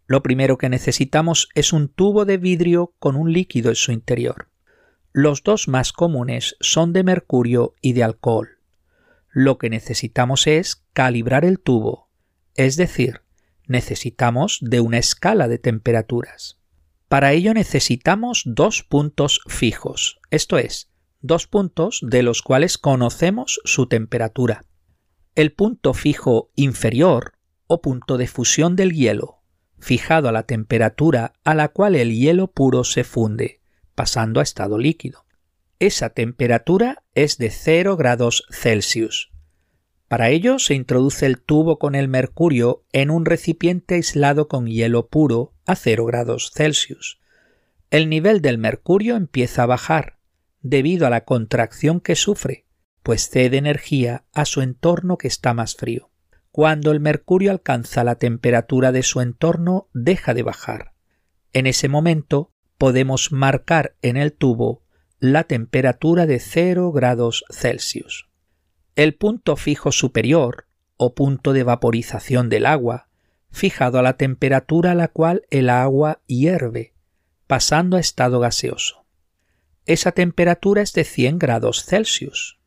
Lo 0.06 0.22
primero 0.22 0.58
que 0.58 0.68
necesitamos 0.68 1.48
es 1.54 1.72
un 1.72 1.88
tubo 1.88 2.24
de 2.24 2.36
vidrio 2.36 2.94
con 2.98 3.16
un 3.16 3.32
líquido 3.32 3.70
en 3.70 3.76
su 3.76 3.92
interior. 3.92 4.48
Los 5.12 5.42
dos 5.42 5.68
más 5.68 5.92
comunes 5.92 6.56
son 6.60 6.92
de 6.92 7.04
mercurio 7.04 7.74
y 7.80 7.92
de 7.92 8.02
alcohol. 8.02 8.58
Lo 9.30 9.58
que 9.58 9.70
necesitamos 9.70 10.46
es 10.46 10.84
calibrar 10.92 11.44
el 11.44 11.60
tubo, 11.60 12.10
es 12.54 12.76
decir, 12.76 13.22
necesitamos 13.66 14.58
de 14.60 14.80
una 14.80 14.98
escala 14.98 15.48
de 15.48 15.58
temperaturas. 15.58 16.58
Para 17.08 17.32
ello 17.32 17.54
necesitamos 17.54 18.42
dos 18.44 18.82
puntos 18.82 19.40
fijos, 19.46 20.18
esto 20.30 20.58
es, 20.58 20.90
dos 21.20 21.46
puntos 21.46 22.00
de 22.02 22.22
los 22.22 22.42
cuales 22.42 22.76
conocemos 22.76 23.60
su 23.64 23.86
temperatura 23.86 24.64
el 25.34 25.52
punto 25.52 25.94
fijo 25.94 26.50
inferior 26.56 27.32
o 27.66 27.80
punto 27.80 28.18
de 28.18 28.26
fusión 28.26 28.76
del 28.76 28.92
hielo, 28.92 29.38
fijado 29.78 30.28
a 30.28 30.32
la 30.32 30.42
temperatura 30.42 31.32
a 31.42 31.54
la 31.54 31.68
cual 31.68 31.96
el 31.96 32.14
hielo 32.14 32.48
puro 32.48 32.84
se 32.84 33.02
funde, 33.02 33.60
pasando 33.94 34.40
a 34.40 34.42
estado 34.42 34.76
líquido. 34.76 35.24
Esa 35.78 36.10
temperatura 36.10 37.02
es 37.14 37.38
de 37.38 37.50
0 37.50 37.96
grados 37.96 38.44
Celsius. 38.50 39.30
Para 40.06 40.28
ello 40.28 40.58
se 40.58 40.74
introduce 40.74 41.24
el 41.24 41.40
tubo 41.40 41.78
con 41.78 41.94
el 41.94 42.08
mercurio 42.08 42.84
en 42.92 43.10
un 43.10 43.24
recipiente 43.24 43.94
aislado 43.94 44.48
con 44.48 44.66
hielo 44.66 45.08
puro 45.08 45.54
a 45.64 45.76
0 45.76 46.04
grados 46.04 46.50
Celsius. 46.54 47.18
El 47.90 48.10
nivel 48.10 48.42
del 48.42 48.58
mercurio 48.58 49.16
empieza 49.16 49.62
a 49.62 49.66
bajar, 49.66 50.18
debido 50.60 51.06
a 51.06 51.10
la 51.10 51.24
contracción 51.24 52.00
que 52.00 52.16
sufre, 52.16 52.66
pues 53.02 53.28
cede 53.28 53.56
energía 53.56 54.24
a 54.32 54.44
su 54.44 54.60
entorno 54.62 55.18
que 55.18 55.28
está 55.28 55.54
más 55.54 55.74
frío. 55.74 56.10
Cuando 56.50 56.90
el 56.92 57.00
mercurio 57.00 57.50
alcanza 57.50 58.04
la 58.04 58.16
temperatura 58.16 58.92
de 58.92 59.02
su 59.02 59.20
entorno, 59.20 59.88
deja 59.94 60.34
de 60.34 60.42
bajar. 60.42 60.92
En 61.52 61.66
ese 61.66 61.88
momento 61.88 62.50
podemos 62.78 63.32
marcar 63.32 63.96
en 64.02 64.16
el 64.16 64.32
tubo 64.32 64.82
la 65.18 65.44
temperatura 65.44 66.26
de 66.26 66.40
0 66.40 66.92
grados 66.92 67.44
Celsius. 67.50 68.28
El 68.96 69.14
punto 69.14 69.56
fijo 69.56 69.92
superior, 69.92 70.66
o 70.96 71.14
punto 71.14 71.52
de 71.52 71.62
vaporización 71.62 72.48
del 72.48 72.66
agua, 72.66 73.08
fijado 73.50 73.98
a 73.98 74.02
la 74.02 74.16
temperatura 74.16 74.92
a 74.92 74.94
la 74.94 75.08
cual 75.08 75.46
el 75.50 75.70
agua 75.70 76.20
hierve, 76.26 76.94
pasando 77.46 77.96
a 77.96 78.00
estado 78.00 78.40
gaseoso. 78.40 79.04
Esa 79.86 80.12
temperatura 80.12 80.82
es 80.82 80.92
de 80.92 81.04
100 81.04 81.38
grados 81.38 81.84
Celsius. 81.84 82.60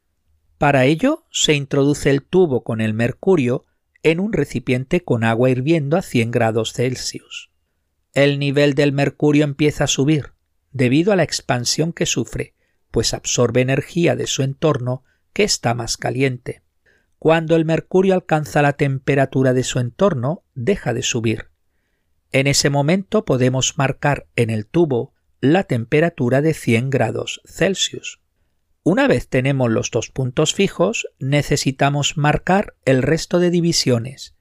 Para 0.57 0.85
ello 0.85 1.25
se 1.31 1.53
introduce 1.53 2.09
el 2.09 2.21
tubo 2.23 2.63
con 2.63 2.79
el 2.81 2.93
mercurio 2.93 3.65
en 4.03 4.19
un 4.19 4.33
recipiente 4.33 5.03
con 5.03 5.23
agua 5.23 5.49
hirviendo 5.49 5.97
a 5.97 6.01
100 6.01 6.31
grados 6.31 6.73
Celsius. 6.73 7.49
El 8.13 8.39
nivel 8.39 8.73
del 8.75 8.93
mercurio 8.93 9.43
empieza 9.43 9.83
a 9.83 9.87
subir 9.87 10.33
debido 10.71 11.11
a 11.11 11.15
la 11.15 11.23
expansión 11.23 11.91
que 11.91 12.05
sufre, 12.05 12.53
pues 12.91 13.13
absorbe 13.13 13.61
energía 13.61 14.15
de 14.15 14.27
su 14.27 14.43
entorno 14.43 15.03
que 15.33 15.43
está 15.43 15.73
más 15.73 15.97
caliente. 15.97 16.61
Cuando 17.19 17.55
el 17.55 17.65
mercurio 17.65 18.13
alcanza 18.13 18.61
la 18.61 18.73
temperatura 18.73 19.53
de 19.53 19.63
su 19.63 19.79
entorno, 19.79 20.43
deja 20.53 20.93
de 20.93 21.01
subir. 21.01 21.49
En 22.31 22.47
ese 22.47 22.69
momento 22.69 23.25
podemos 23.25 23.77
marcar 23.77 24.27
en 24.35 24.49
el 24.49 24.65
tubo 24.65 25.13
la 25.41 25.63
temperatura 25.63 26.41
de 26.41 26.53
100 26.53 26.89
grados 26.89 27.41
Celsius. 27.45 28.21
Una 28.87 29.07
vez 29.07 29.29
tenemos 29.29 29.71
los 29.71 29.89
dos 29.89 30.11
puntos 30.11 30.53
fijos, 30.53 31.07
necesitamos 31.17 32.17
marcar 32.17 32.75
el 32.85 33.01
resto 33.01 33.39
de 33.39 33.49
divisiones, 33.49 34.35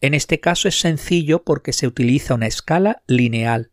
En 0.00 0.14
este 0.14 0.38
caso 0.38 0.68
es 0.68 0.78
sencillo 0.78 1.42
porque 1.42 1.72
se 1.72 1.88
utiliza 1.88 2.34
una 2.34 2.46
escala 2.46 3.02
lineal. 3.08 3.72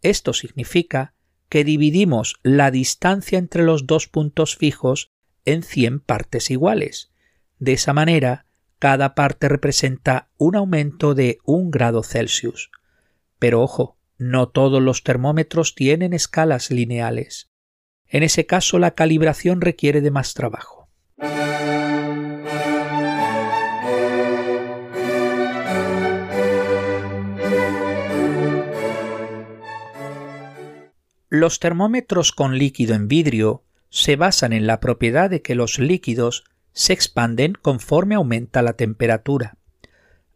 Esto 0.00 0.32
significa 0.32 1.14
que 1.48 1.62
dividimos 1.62 2.40
la 2.42 2.72
distancia 2.72 3.38
entre 3.38 3.62
los 3.62 3.86
dos 3.86 4.08
puntos 4.08 4.56
fijos 4.56 5.12
en 5.44 5.62
100 5.62 6.00
partes 6.00 6.50
iguales. 6.50 7.12
De 7.60 7.74
esa 7.74 7.92
manera, 7.92 8.46
cada 8.80 9.14
parte 9.14 9.48
representa 9.48 10.28
un 10.38 10.56
aumento 10.56 11.14
de 11.14 11.38
un 11.44 11.70
grado 11.70 12.02
Celsius. 12.02 12.72
Pero 13.38 13.62
ojo, 13.62 13.96
no 14.18 14.48
todos 14.48 14.82
los 14.82 15.04
termómetros 15.04 15.76
tienen 15.76 16.14
escalas 16.14 16.72
lineales. 16.72 17.51
En 18.12 18.22
ese 18.22 18.44
caso 18.44 18.78
la 18.78 18.90
calibración 18.90 19.62
requiere 19.62 20.02
de 20.02 20.10
más 20.10 20.34
trabajo. 20.34 20.90
Los 31.30 31.58
termómetros 31.58 32.32
con 32.32 32.58
líquido 32.58 32.94
en 32.94 33.08
vidrio 33.08 33.64
se 33.88 34.16
basan 34.16 34.52
en 34.52 34.66
la 34.66 34.78
propiedad 34.80 35.30
de 35.30 35.40
que 35.40 35.54
los 35.54 35.78
líquidos 35.78 36.44
se 36.74 36.92
expanden 36.92 37.54
conforme 37.54 38.16
aumenta 38.16 38.60
la 38.60 38.74
temperatura. 38.74 39.56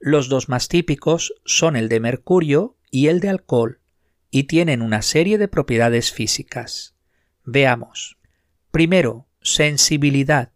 Los 0.01 0.31
dos 0.31 0.49
más 0.49 0.69
típicos 0.69 1.35
son 1.45 1.77
el 1.77 1.91
de 1.91 2.01
mercurio 2.01 2.79
y 2.91 3.09
el 3.09 3.21
de 3.21 3.29
alcohol, 3.29 3.81
y 4.31 4.45
tienen 4.45 4.81
una 4.81 5.03
serie 5.03 5.37
de 5.37 5.49
propiedades 5.49 6.11
físicas. 6.11 6.96
Veamos. 7.47 8.19
Primero, 8.73 9.29
sensibilidad, 9.41 10.53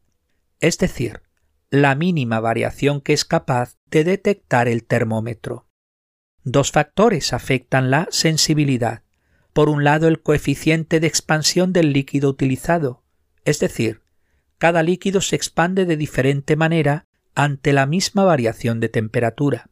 es 0.58 0.76
decir, 0.76 1.22
la 1.70 1.94
mínima 1.94 2.40
variación 2.40 3.00
que 3.00 3.12
es 3.12 3.24
capaz 3.24 3.78
de 3.86 4.02
detectar 4.02 4.66
el 4.66 4.84
termómetro. 4.84 5.68
Dos 6.42 6.72
factores 6.72 7.32
afectan 7.32 7.92
la 7.92 8.08
sensibilidad. 8.10 9.04
Por 9.52 9.68
un 9.68 9.84
lado, 9.84 10.08
el 10.08 10.20
coeficiente 10.20 10.98
de 10.98 11.06
expansión 11.06 11.72
del 11.72 11.92
líquido 11.92 12.28
utilizado, 12.28 13.04
es 13.44 13.60
decir, 13.60 14.02
cada 14.58 14.82
líquido 14.82 15.20
se 15.20 15.36
expande 15.36 15.86
de 15.86 15.96
diferente 15.96 16.56
manera 16.56 17.06
ante 17.36 17.72
la 17.72 17.86
misma 17.86 18.24
variación 18.24 18.80
de 18.80 18.88
temperatura. 18.88 19.70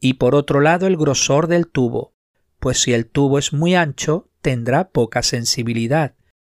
Y 0.00 0.14
por 0.14 0.34
otro 0.34 0.60
lado, 0.60 0.86
el 0.86 0.96
grosor 0.96 1.48
del 1.48 1.68
tubo, 1.68 2.14
pues 2.60 2.80
si 2.80 2.94
el 2.94 3.06
tubo 3.06 3.38
es 3.38 3.52
muy 3.52 3.74
ancho, 3.74 4.30
tendrá 4.40 4.88
poca 4.88 5.22
sensibilidad, 5.22 6.14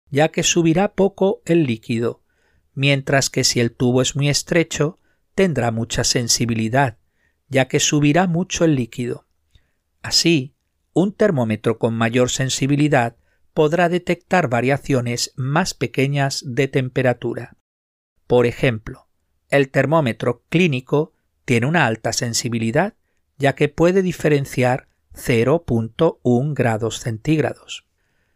ya 0.10 0.30
que 0.30 0.44
subirá 0.44 0.94
poco 0.94 1.42
el 1.46 1.64
líquido, 1.64 2.24
mientras 2.74 3.30
que 3.30 3.44
si 3.44 3.60
el 3.60 3.72
tubo 3.72 4.02
es 4.02 4.16
muy 4.16 4.30
estrecho, 4.30 4.98
tendrá 5.36 5.72
mucha 5.72 6.04
sensibilidad, 6.04 6.98
ya 7.48 7.68
que 7.68 7.80
subirá 7.80 8.28
mucho 8.28 8.66
el 8.66 8.76
líquido. 8.76 9.28
Así, 10.02 10.56
un 10.94 11.14
termómetro 11.14 11.78
con 11.78 11.94
mayor 11.94 12.30
sensibilidad 12.30 13.16
podrá 13.54 13.90
detectar 13.90 14.50
variaciones 14.50 15.34
más 15.36 15.74
pequeñas 15.74 16.44
de 16.46 16.68
temperatura. 16.68 17.58
Por 18.28 18.46
ejemplo, 18.46 19.08
el 19.50 19.70
termómetro 19.70 20.44
clínico 20.50 21.14
tiene 21.46 21.66
una 21.66 21.86
alta 21.86 22.14
sensibilidad, 22.14 22.94
ya 23.38 23.56
que 23.56 23.70
puede 23.70 24.02
diferenciar 24.02 24.88
0.1 25.14 26.54
grados 26.54 27.00
centígrados. 27.00 27.88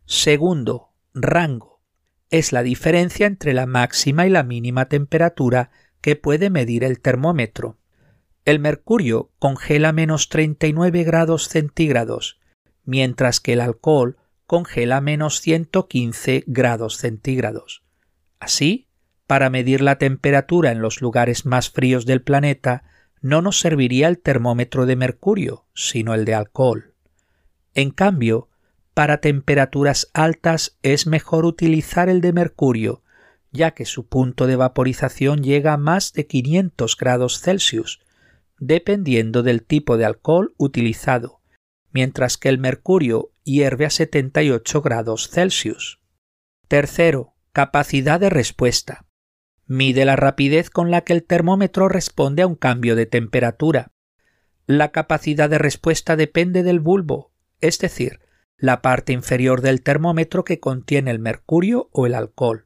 Segundo, 0.05 0.92
rango. 1.13 1.82
Es 2.30 2.52
la 2.52 2.63
diferencia 2.63 3.28
entre 3.28 3.54
la 3.54 3.65
máxima 3.65 4.26
y 4.26 4.30
la 4.30 4.43
mínima 4.43 4.86
temperatura 4.89 5.71
que 6.02 6.15
puede 6.15 6.49
medir 6.49 6.84
el 6.84 6.99
termómetro. 6.99 7.78
El 8.45 8.60
mercurio 8.60 9.32
congela 9.39 9.93
menos 9.93 10.30
39 10.30 11.04
grados 11.04 11.47
centígrados, 11.47 12.39
mientras 12.84 13.39
que 13.39 13.54
el 13.54 13.62
alcohol 13.62 14.17
congela 14.45 14.99
menos 14.99 15.39
115 15.39 16.43
grados 16.47 16.97
centígrados. 16.97 17.84
Así, 18.39 18.89
para 19.28 19.49
medir 19.49 19.82
la 19.82 19.97
temperatura 19.97 20.71
en 20.71 20.82
los 20.82 21.02
lugares 21.02 21.45
más 21.45 21.69
fríos 21.69 22.06
del 22.06 22.21
planeta, 22.21 22.84
no 23.21 23.41
nos 23.41 23.60
serviría 23.60 24.10
el 24.10 24.19
termómetro 24.19 24.86
de 24.86 24.97
mercurio, 24.97 25.65
sino 25.73 26.13
el 26.13 26.26
de 26.26 26.34
alcohol. 26.34 26.93
En 27.73 27.91
cambio, 27.91 28.49
para 28.93 29.17
temperaturas 29.17 30.10
altas 30.13 30.77
es 30.84 31.08
mejor 31.08 31.45
utilizar 31.45 32.10
el 32.10 32.21
de 32.21 32.34
mercurio, 32.34 33.01
ya 33.51 33.71
que 33.71 33.86
su 33.86 34.08
punto 34.08 34.47
de 34.47 34.56
vaporización 34.56 35.43
llega 35.43 35.73
a 35.73 35.77
más 35.77 36.13
de 36.13 36.27
500 36.27 36.97
grados 36.97 37.39
Celsius, 37.39 38.01
dependiendo 38.60 39.43
del 39.43 39.63
tipo 39.63 39.97
de 39.97 40.06
alcohol 40.06 40.53
utilizado, 40.58 41.41
mientras 41.91 42.38
que 42.38 42.49
el 42.49 42.60
mercurio 42.60 43.32
hierve 43.43 43.86
a 43.86 43.89
78 43.89 44.82
grados 44.82 45.29
Celsius. 45.29 45.99
Tercero, 46.67 47.34
capacidad 47.51 48.19
de 48.19 48.29
respuesta. 48.29 49.06
Mide 49.65 50.06
la 50.06 50.15
rapidez 50.15 50.69
con 50.69 50.91
la 50.91 51.01
que 51.01 51.13
el 51.13 51.23
termómetro 51.23 51.89
responde 51.89 52.41
a 52.41 52.47
un 52.47 52.56
cambio 52.56 52.95
de 52.95 53.06
temperatura. 53.06 53.91
La 54.65 54.91
capacidad 54.91 55.49
de 55.49 55.58
respuesta 55.58 56.15
depende 56.15 56.63
del 56.63 56.79
bulbo, 56.79 57.32
es 57.60 57.79
decir, 57.79 58.22
la 58.63 58.82
parte 58.82 59.12
inferior 59.12 59.60
del 59.60 59.82
termómetro 59.82 60.45
que 60.45 60.62
contiene 60.62 61.12
el 61.12 61.19
mercurio 61.19 61.89
o 61.91 62.06
el 62.06 62.15
alcohol. 62.15 62.65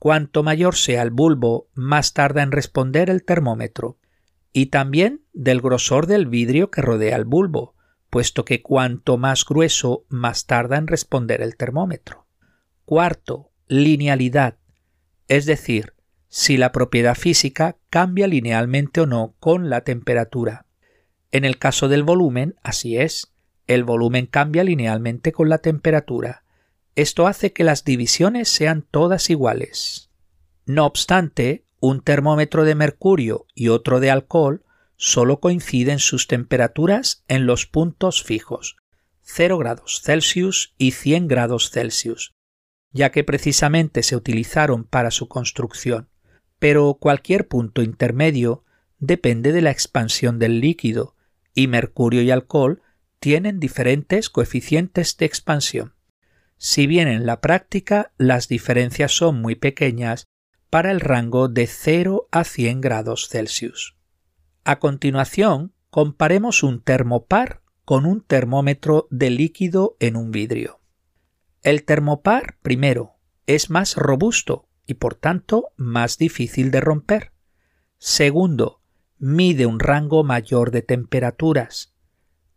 Cuanto 0.00 0.42
mayor 0.42 0.74
sea 0.74 1.02
el 1.02 1.12
bulbo, 1.12 1.68
más 1.72 2.14
tarda 2.14 2.42
en 2.42 2.50
responder 2.50 3.08
el 3.10 3.22
termómetro. 3.22 3.96
Y 4.52 4.66
también 4.66 5.22
del 5.32 5.60
grosor 5.60 6.08
del 6.08 6.26
vidrio 6.26 6.72
que 6.72 6.82
rodea 6.82 7.14
el 7.14 7.26
bulbo, 7.26 7.76
puesto 8.10 8.44
que 8.44 8.60
cuanto 8.60 9.18
más 9.18 9.44
grueso, 9.44 10.04
más 10.08 10.46
tarda 10.46 10.78
en 10.78 10.88
responder 10.88 11.42
el 11.42 11.56
termómetro. 11.56 12.26
Cuarto, 12.84 13.52
linealidad, 13.68 14.56
es 15.28 15.46
decir, 15.46 15.94
si 16.26 16.56
la 16.56 16.72
propiedad 16.72 17.14
física 17.14 17.76
cambia 17.88 18.26
linealmente 18.26 19.02
o 19.02 19.06
no 19.06 19.36
con 19.38 19.70
la 19.70 19.82
temperatura. 19.82 20.66
En 21.30 21.44
el 21.44 21.56
caso 21.56 21.86
del 21.86 22.02
volumen, 22.02 22.56
así 22.64 22.98
es, 22.98 23.32
el 23.74 23.84
volumen 23.84 24.26
cambia 24.26 24.64
linealmente 24.64 25.32
con 25.32 25.48
la 25.48 25.58
temperatura. 25.58 26.44
Esto 26.94 27.26
hace 27.26 27.52
que 27.52 27.64
las 27.64 27.84
divisiones 27.84 28.48
sean 28.48 28.86
todas 28.90 29.30
iguales. 29.30 30.10
No 30.66 30.86
obstante, 30.86 31.64
un 31.80 32.02
termómetro 32.02 32.64
de 32.64 32.74
mercurio 32.74 33.46
y 33.54 33.68
otro 33.68 34.00
de 34.00 34.10
alcohol 34.10 34.64
solo 34.96 35.40
coinciden 35.40 35.98
sus 35.98 36.26
temperaturas 36.26 37.24
en 37.28 37.46
los 37.46 37.66
puntos 37.66 38.22
fijos, 38.22 38.76
0 39.22 39.58
grados 39.58 40.02
Celsius 40.02 40.74
y 40.76 40.90
100 40.90 41.28
grados 41.28 41.70
Celsius, 41.70 42.34
ya 42.92 43.10
que 43.10 43.24
precisamente 43.24 44.02
se 44.02 44.16
utilizaron 44.16 44.84
para 44.84 45.10
su 45.10 45.28
construcción 45.28 46.10
pero 46.60 46.98
cualquier 47.00 47.48
punto 47.48 47.82
intermedio 47.82 48.64
depende 49.00 49.50
de 49.50 49.62
la 49.62 49.72
expansión 49.72 50.38
del 50.38 50.60
líquido, 50.60 51.16
y 51.52 51.66
mercurio 51.66 52.22
y 52.22 52.30
alcohol 52.30 52.82
tienen 53.20 53.60
diferentes 53.60 54.30
coeficientes 54.30 55.16
de 55.16 55.26
expansión. 55.26 55.94
Si 56.56 56.86
bien 56.86 57.08
en 57.08 57.26
la 57.26 57.40
práctica 57.40 58.12
las 58.18 58.48
diferencias 58.48 59.12
son 59.12 59.40
muy 59.40 59.54
pequeñas 59.54 60.26
para 60.70 60.90
el 60.90 61.00
rango 61.00 61.48
de 61.48 61.66
0 61.66 62.28
a 62.30 62.44
100 62.44 62.80
grados 62.80 63.28
Celsius. 63.28 63.96
A 64.64 64.78
continuación, 64.78 65.74
comparemos 65.90 66.62
un 66.62 66.82
termopar 66.82 67.62
con 67.84 68.06
un 68.06 68.22
termómetro 68.22 69.08
de 69.10 69.30
líquido 69.30 69.96
en 70.00 70.16
un 70.16 70.30
vidrio. 70.30 70.80
El 71.62 71.84
termopar, 71.84 72.56
primero, 72.62 73.16
es 73.46 73.68
más 73.68 73.96
robusto 73.96 74.68
y 74.86 74.94
por 74.94 75.14
tanto 75.14 75.72
más 75.76 76.18
difícil 76.18 76.70
de 76.70 76.80
romper. 76.80 77.32
Segundo, 77.98 78.80
mide 79.18 79.66
un 79.66 79.80
rango 79.80 80.24
mayor 80.24 80.70
de 80.70 80.82
temperaturas. 80.82 81.89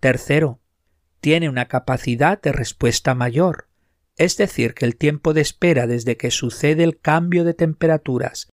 Tercero, 0.04 0.60
tiene 1.22 1.48
una 1.48 1.70
capacidad 1.70 2.42
de 2.42 2.52
respuesta 2.52 3.16
mayor, 3.16 3.70
es 4.18 4.36
decir, 4.36 4.74
que 4.74 4.84
el 4.84 4.98
tiempo 4.98 5.34
de 5.34 5.40
espera 5.40 5.88
desde 5.88 6.18
que 6.18 6.30
sucede 6.30 6.84
el 6.84 7.00
cambio 7.00 7.46
de 7.46 7.54
temperaturas 7.54 8.50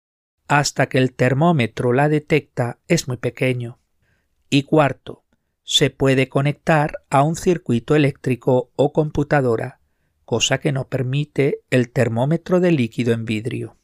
hasta 0.48 0.88
que 0.88 0.98
el 0.98 1.12
termómetro 1.12 1.92
la 1.92 2.08
detecta 2.08 2.80
es 2.88 3.06
muy 3.06 3.18
pequeño. 3.18 3.78
Y 4.50 4.64
cuarto, 4.64 5.22
se 5.62 5.90
puede 5.90 6.28
conectar 6.28 7.04
a 7.10 7.22
un 7.22 7.36
circuito 7.36 7.94
eléctrico 7.94 8.72
o 8.74 8.92
computadora, 8.92 9.78
cosa 10.24 10.58
que 10.58 10.72
no 10.72 10.88
permite 10.88 11.60
el 11.70 11.92
termómetro 11.92 12.58
de 12.58 12.72
líquido 12.72 13.12
en 13.12 13.24
vidrio. 13.24 13.76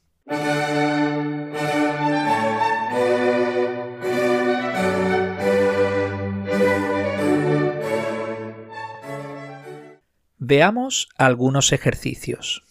Veamos 10.44 11.08
algunos 11.18 11.72
ejercicios. 11.72 12.64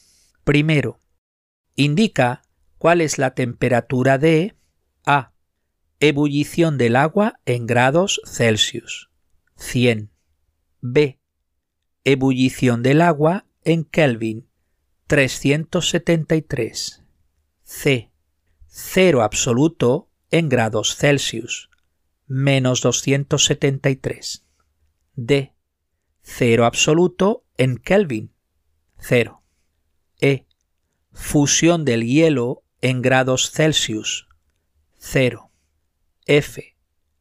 Primero, 0.43 0.99
indica 1.77 2.41
cuál 2.77 2.99
es 2.99 3.17
la 3.17 3.33
temperatura 3.33 4.17
de 4.17 4.57
A. 5.05 5.31
Ebullición 6.01 6.77
del 6.77 6.97
agua 6.97 7.39
en 7.45 7.67
grados 7.67 8.19
Celsius. 8.25 9.09
100. 9.55 10.11
B. 10.81 11.21
Ebullición 12.03 12.83
del 12.83 12.99
agua 13.01 13.45
en 13.63 13.85
Kelvin. 13.85 14.49
373. 15.07 17.05
C. 17.63 18.11
Cero 18.67 19.21
absoluto 19.21 20.09
en 20.29 20.49
grados 20.49 20.97
Celsius. 20.97 21.69
Menos 22.27 22.81
273. 22.81 24.45
D. 25.15 25.53
Cero 26.21 26.65
absoluto 26.65 27.45
en 27.57 27.77
Kelvin. 27.77 28.31
0. 28.99 29.43
E. 30.19 30.45
Fusión 31.11 31.85
del 31.85 32.05
hielo 32.05 32.63
en 32.81 33.01
grados 33.01 33.51
Celsius. 33.51 34.27
0. 34.97 35.51
F. 36.25 36.75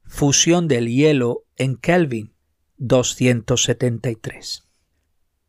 Fusión 0.04 0.68
del 0.68 0.88
hielo 0.88 1.44
en 1.56 1.76
Kelvin. 1.76 2.34
273. 2.76 4.68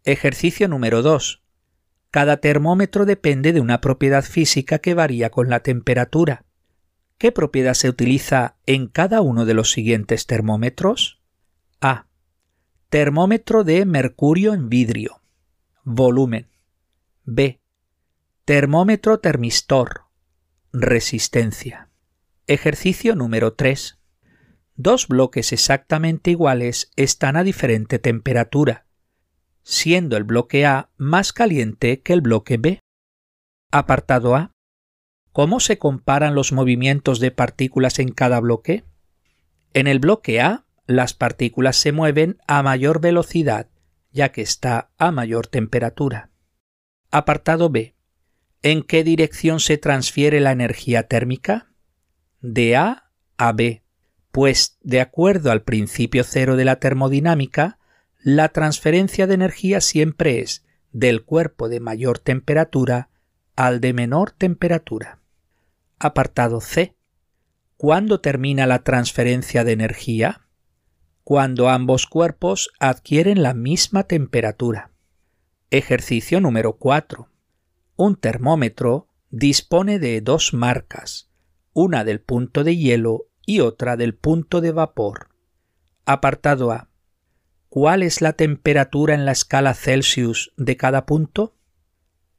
Ejercicio 0.04 0.68
número 0.68 1.02
2. 1.02 1.44
Cada 2.10 2.38
termómetro 2.38 3.06
depende 3.06 3.54
de 3.54 3.62
una 3.62 3.80
propiedad 3.80 4.24
física 4.24 4.80
que 4.80 4.94
varía 4.94 5.30
con 5.30 5.50
la 5.50 5.62
temperatura. 5.62 6.46
¿Qué 7.18 7.32
propiedad 7.32 7.74
se 7.74 7.88
utiliza 7.88 8.58
en 8.66 8.88
cada 8.88 9.22
uno 9.22 9.46
de 9.46 9.54
los 9.54 9.72
siguientes 9.72 10.26
termómetros? 10.26 11.22
A. 11.80 12.08
Termómetro 12.92 13.64
de 13.64 13.86
mercurio 13.86 14.54
en 14.54 14.68
vidrio. 14.68 15.22
Volumen. 15.86 16.50
B. 17.24 17.62
Termómetro 18.44 19.22
termistor. 19.22 20.08
Resistencia. 20.74 21.88
Ejercicio 22.48 23.16
número 23.16 23.54
3. 23.54 23.98
Dos 24.76 25.08
bloques 25.08 25.54
exactamente 25.54 26.32
iguales 26.32 26.92
están 26.98 27.38
a 27.38 27.46
diferente 27.46 27.98
temperatura, 27.98 28.86
siendo 29.64 30.18
el 30.18 30.26
bloque 30.26 30.66
A 30.66 30.90
más 30.98 31.32
caliente 31.32 32.02
que 32.02 32.12
el 32.12 32.20
bloque 32.20 32.58
B. 32.58 32.82
Apartado 33.72 34.36
A. 34.36 34.52
¿Cómo 35.32 35.62
se 35.62 35.78
comparan 35.78 36.36
los 36.36 36.52
movimientos 36.52 37.22
de 37.22 37.32
partículas 37.32 38.00
en 38.00 38.10
cada 38.10 38.42
bloque? 38.42 38.84
En 39.74 39.88
el 39.88 40.00
bloque 40.00 40.42
A, 40.42 40.66
las 40.86 41.13
partículas 41.13 41.76
se 41.76 41.91
mueven 41.91 42.38
a 42.48 42.63
mayor 42.63 43.02
velocidad, 43.02 43.67
ya 44.12 44.32
que 44.32 44.41
está 44.41 44.91
a 44.98 45.12
mayor 45.12 45.48
temperatura. 45.48 46.32
Apartado 47.12 47.70
B. 47.70 47.96
¿En 48.62 48.84
qué 48.84 49.04
dirección 49.04 49.60
se 49.60 49.78
transfiere 49.78 50.39
la 50.39 50.52
energía 50.52 51.08
térmica? 51.08 51.72
De 52.41 52.76
A 52.76 53.12
a 53.38 53.54
B, 53.54 53.84
pues 54.32 54.78
de 54.82 55.02
acuerdo 55.02 55.52
al 55.52 55.63
principio 55.63 56.24
cero 56.24 56.56
de 56.56 56.65
la 56.65 56.78
termodinámica, 56.78 57.80
la 58.20 58.50
transferencia 58.50 59.26
de 59.26 59.34
energía 59.34 59.82
siempre 59.82 60.41
es 60.41 60.63
del 60.91 61.24
cuerpo 61.24 61.70
de 61.70 61.80
mayor 61.80 62.20
temperatura 62.20 63.10
al 63.56 63.82
de 63.82 63.94
menor 63.94 64.32
temperatura. 64.32 65.20
Apartado 66.00 66.62
C. 66.62 66.96
¿Cuándo 67.78 68.22
termina 68.22 68.67
la 68.67 68.84
transferencia 68.84 69.63
de 69.63 69.72
energía? 69.72 70.41
Cuando 71.24 71.70
ambos 71.70 72.08
cuerpos 72.08 72.72
adquieren 72.80 73.44
la 73.44 73.54
misma 73.54 74.06
temperatura. 74.06 74.92
Ejercicio 75.70 76.42
número 76.42 76.78
4. 76.78 77.30
Un 77.96 78.16
termómetro 78.16 79.08
dispone 79.30 80.00
de 80.00 80.20
dos 80.22 80.54
marcas, 80.56 81.30
una 81.74 82.04
del 82.04 82.22
punto 82.22 82.64
de 82.64 82.76
hielo 82.76 83.28
y 83.46 83.60
otra 83.60 83.98
del 83.98 84.16
punto 84.16 84.62
de 84.62 84.72
vapor. 84.72 85.30
Apartado 86.06 86.72
A. 86.72 86.90
¿Cuál 87.70 88.02
es 88.02 88.22
la 88.22 88.34
temperatura 88.34 89.14
en 89.14 89.24
la 89.24 89.32
escala 89.32 89.76
Celsius 89.76 90.52
de 90.58 90.76
cada 90.76 91.06
punto? 91.06 91.56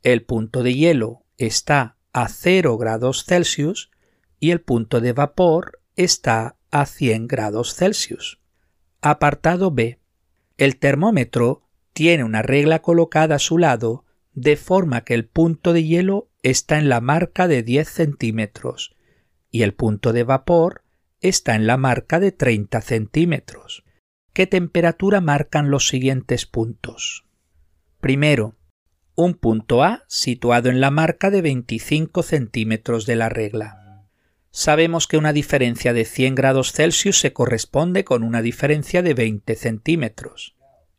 El 0.02 0.24
punto 0.24 0.64
de 0.64 0.74
hielo 0.74 1.24
está 1.38 1.98
a 2.12 2.28
0 2.28 2.76
grados 2.78 3.24
Celsius 3.24 3.92
y 4.40 4.50
el 4.50 4.60
punto 4.60 5.00
de 5.00 5.12
vapor 5.12 5.80
está 5.94 6.56
a 6.72 6.84
100 6.84 7.28
grados 7.28 7.76
Celsius. 7.76 8.41
Apartado 9.04 9.72
B. 9.72 9.98
El 10.58 10.76
termómetro 10.76 11.68
tiene 11.92 12.22
una 12.22 12.40
regla 12.40 12.82
colocada 12.82 13.34
a 13.34 13.40
su 13.40 13.58
lado 13.58 14.04
de 14.32 14.56
forma 14.56 15.02
que 15.02 15.14
el 15.14 15.26
punto 15.26 15.72
de 15.72 15.82
hielo 15.82 16.30
está 16.44 16.78
en 16.78 16.88
la 16.88 17.00
marca 17.00 17.48
de 17.48 17.64
10 17.64 17.88
centímetros 17.88 18.94
y 19.50 19.62
el 19.62 19.74
punto 19.74 20.12
de 20.12 20.22
vapor 20.22 20.84
está 21.20 21.56
en 21.56 21.66
la 21.66 21.76
marca 21.76 22.20
de 22.20 22.30
30 22.30 22.80
centímetros. 22.80 23.84
¿Qué 24.32 24.46
temperatura 24.46 25.20
marcan 25.20 25.68
los 25.68 25.88
siguientes 25.88 26.46
puntos? 26.46 27.24
Primero, 28.00 28.54
un 29.16 29.34
punto 29.34 29.82
A 29.82 30.04
situado 30.06 30.70
en 30.70 30.80
la 30.80 30.92
marca 30.92 31.32
de 31.32 31.42
25 31.42 32.22
centímetros 32.22 33.04
de 33.06 33.16
la 33.16 33.28
regla. 33.28 33.81
Sabemos 34.52 35.08
que 35.08 35.16
una 35.16 35.32
diferencia 35.32 35.92
de 35.92 36.04
100 36.04 36.36
grados 36.36 36.72
Celsius 36.72 37.18
se 37.18 37.32
corresponde 37.32 38.04
con 38.04 38.22
una 38.22 38.42
diferencia 38.42 39.02
de 39.02 39.14
20 39.14 39.56
centímetros 39.56 40.54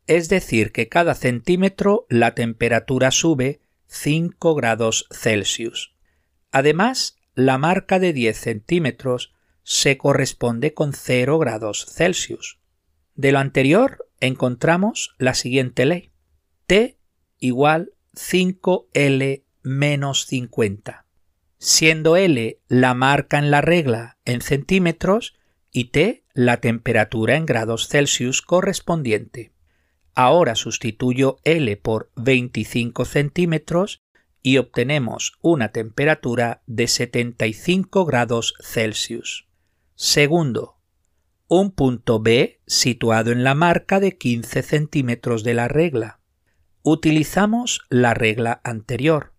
es 0.06 0.28
decir, 0.28 0.72
que 0.72 0.88
cada 0.88 1.14
centímetro 1.14 2.06
la 2.08 2.34
temperatura 2.34 3.10
sube 3.10 3.60
5 3.86 4.54
grados 4.54 5.06
Celsius. 5.10 5.94
Además, 6.50 7.16
la 7.34 7.58
marca 7.58 7.98
de 7.98 8.12
10 8.12 8.38
centímetros 8.38 9.32
se 9.62 9.96
corresponde 9.96 10.74
con 10.74 10.92
0 10.92 11.38
grados 11.38 11.86
Celsius. 11.90 12.60
De 13.14 13.32
lo 13.32 13.38
anterior 13.38 14.06
encontramos 14.20 15.14
la 15.18 15.34
siguiente 15.34 15.86
ley. 15.86 16.12
T 16.66 16.98
igual 17.38 17.92
5L 18.14 19.44
menos 19.62 20.26
50, 20.26 21.03
siendo 21.64 22.18
L 22.18 22.60
la 22.68 22.92
marca 22.92 23.38
en 23.38 23.50
la 23.50 23.62
regla 23.62 24.18
en 24.26 24.42
centímetros 24.42 25.32
y 25.72 25.86
T 25.86 26.22
la 26.34 26.58
temperatura 26.60 27.36
en 27.36 27.46
grados 27.46 27.88
Celsius 27.88 28.42
correspondiente. 28.42 29.54
Ahora 30.14 30.56
sustituyo 30.56 31.38
L 31.42 31.74
por 31.78 32.12
25 32.16 33.06
centímetros 33.06 34.02
y 34.42 34.58
obtenemos 34.58 35.38
una 35.40 35.70
temperatura 35.70 36.62
de 36.66 36.86
75 36.86 38.04
grados 38.04 38.52
Celsius. 38.60 39.48
Segundo, 39.94 40.76
un 41.48 41.70
punto 41.70 42.20
B 42.20 42.60
situado 42.66 43.32
en 43.32 43.42
la 43.42 43.54
marca 43.54 44.00
de 44.00 44.18
15 44.18 44.62
centímetros 44.62 45.44
de 45.44 45.54
la 45.54 45.68
regla. 45.68 46.20
Utilizamos 46.82 47.80
la 47.88 48.12
regla 48.12 48.60
anterior. 48.64 49.32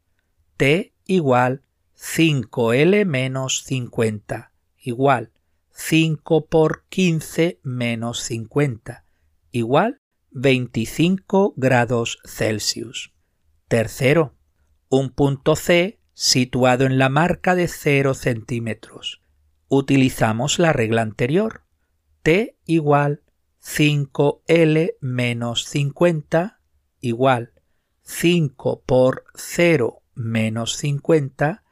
T 0.57 0.95
igual 1.05 1.61
5L 2.07 3.03
menos 3.05 3.63
50 3.63 4.51
igual 4.77 5.31
5 5.71 6.45
por 6.45 6.85
15 6.87 7.59
menos 7.63 8.21
50 8.21 9.05
igual 9.51 10.01
25 10.29 11.55
grados 11.57 12.19
Celsius. 12.23 13.11
Tercero, 13.67 14.35
un 14.87 15.09
punto 15.09 15.55
C 15.55 15.99
situado 16.13 16.85
en 16.85 16.99
la 16.99 17.09
marca 17.09 17.55
de 17.55 17.67
0 17.67 18.13
centímetros. 18.13 19.23
Utilizamos 19.67 20.59
la 20.59 20.71
regla 20.71 21.01
anterior. 21.01 21.63
T 22.21 22.55
igual 22.65 23.23
5L 23.61 24.93
menos 25.01 25.65
50 25.65 26.61
igual 27.01 27.53
5 28.03 28.83
por 28.85 29.25
0 29.33 30.03
menos 30.13 30.77
50 30.77 31.64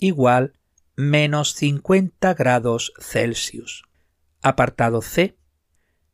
igual 0.00 0.54
menos 0.96 1.54
50 1.54 2.34
grados 2.34 2.92
Celsius. 2.98 3.84
Apartado 4.42 5.02
C 5.02 5.36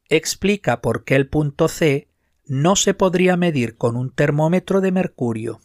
explica 0.09 0.81
por 0.81 1.05
qué 1.05 1.17
el 1.17 1.29
punto 1.29 1.69
C 1.69 2.09
no 2.45 2.77
se 2.77 2.95
podría 2.95 3.37
medir 3.37 3.77
con 3.77 3.97
un 3.97 4.13
termómetro 4.13 4.81
de 4.81 4.93
mercurio. 4.93 5.61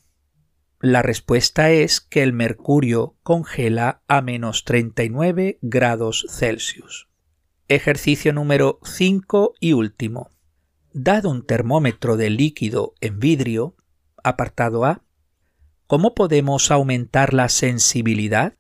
La 0.80 1.04
respuesta 1.04 1.70
es 1.70 2.02
que 2.02 2.24
el 2.24 2.34
mercurio 2.34 3.16
congela 3.22 4.02
a 4.08 4.22
menos 4.22 4.64
39 4.64 5.60
grados 5.62 6.26
Celsius. 6.30 7.08
Ejercicio 7.68 8.34
número 8.34 8.80
5 8.84 9.54
y 9.60 9.74
último. 9.74 10.32
Dado 10.92 11.30
un 11.30 11.46
termómetro 11.46 12.18
de 12.18 12.32
líquido 12.32 12.96
en 13.00 13.20
vidrio, 13.20 13.76
apartado 14.24 14.84
A, 14.84 15.04
¿cómo 15.92 16.14
podemos 16.16 16.72
aumentar 16.72 17.34
la 17.34 17.50
sensibilidad? 17.50 18.54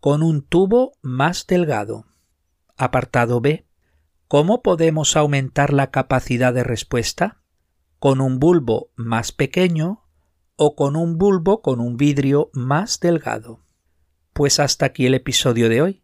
Con 0.00 0.22
un 0.22 0.40
tubo 0.40 0.92
más 1.02 1.46
delgado. 1.46 2.06
Apartado 2.78 3.42
B. 3.42 3.66
¿Cómo 4.28 4.62
podemos 4.62 5.14
aumentar 5.14 5.74
la 5.74 5.90
capacidad 5.90 6.54
de 6.54 6.64
respuesta? 6.64 7.42
¿Con 7.98 8.22
un 8.22 8.38
bulbo 8.38 8.88
más 8.96 9.30
pequeño 9.30 10.08
o 10.56 10.74
con 10.74 10.96
un 10.96 11.18
bulbo 11.18 11.60
con 11.60 11.80
un 11.80 11.98
vidrio 11.98 12.48
más 12.54 12.98
delgado? 12.98 13.60
Pues 14.32 14.58
hasta 14.58 14.86
aquí 14.86 15.04
el 15.04 15.12
episodio 15.12 15.68
de 15.68 15.82
hoy. 15.82 16.02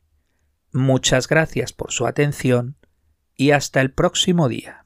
Muchas 0.72 1.26
gracias 1.26 1.72
por 1.72 1.90
su 1.90 2.06
atención 2.06 2.76
y 3.34 3.52
hasta 3.52 3.80
el 3.80 3.94
próximo 3.94 4.46
día. 4.50 4.84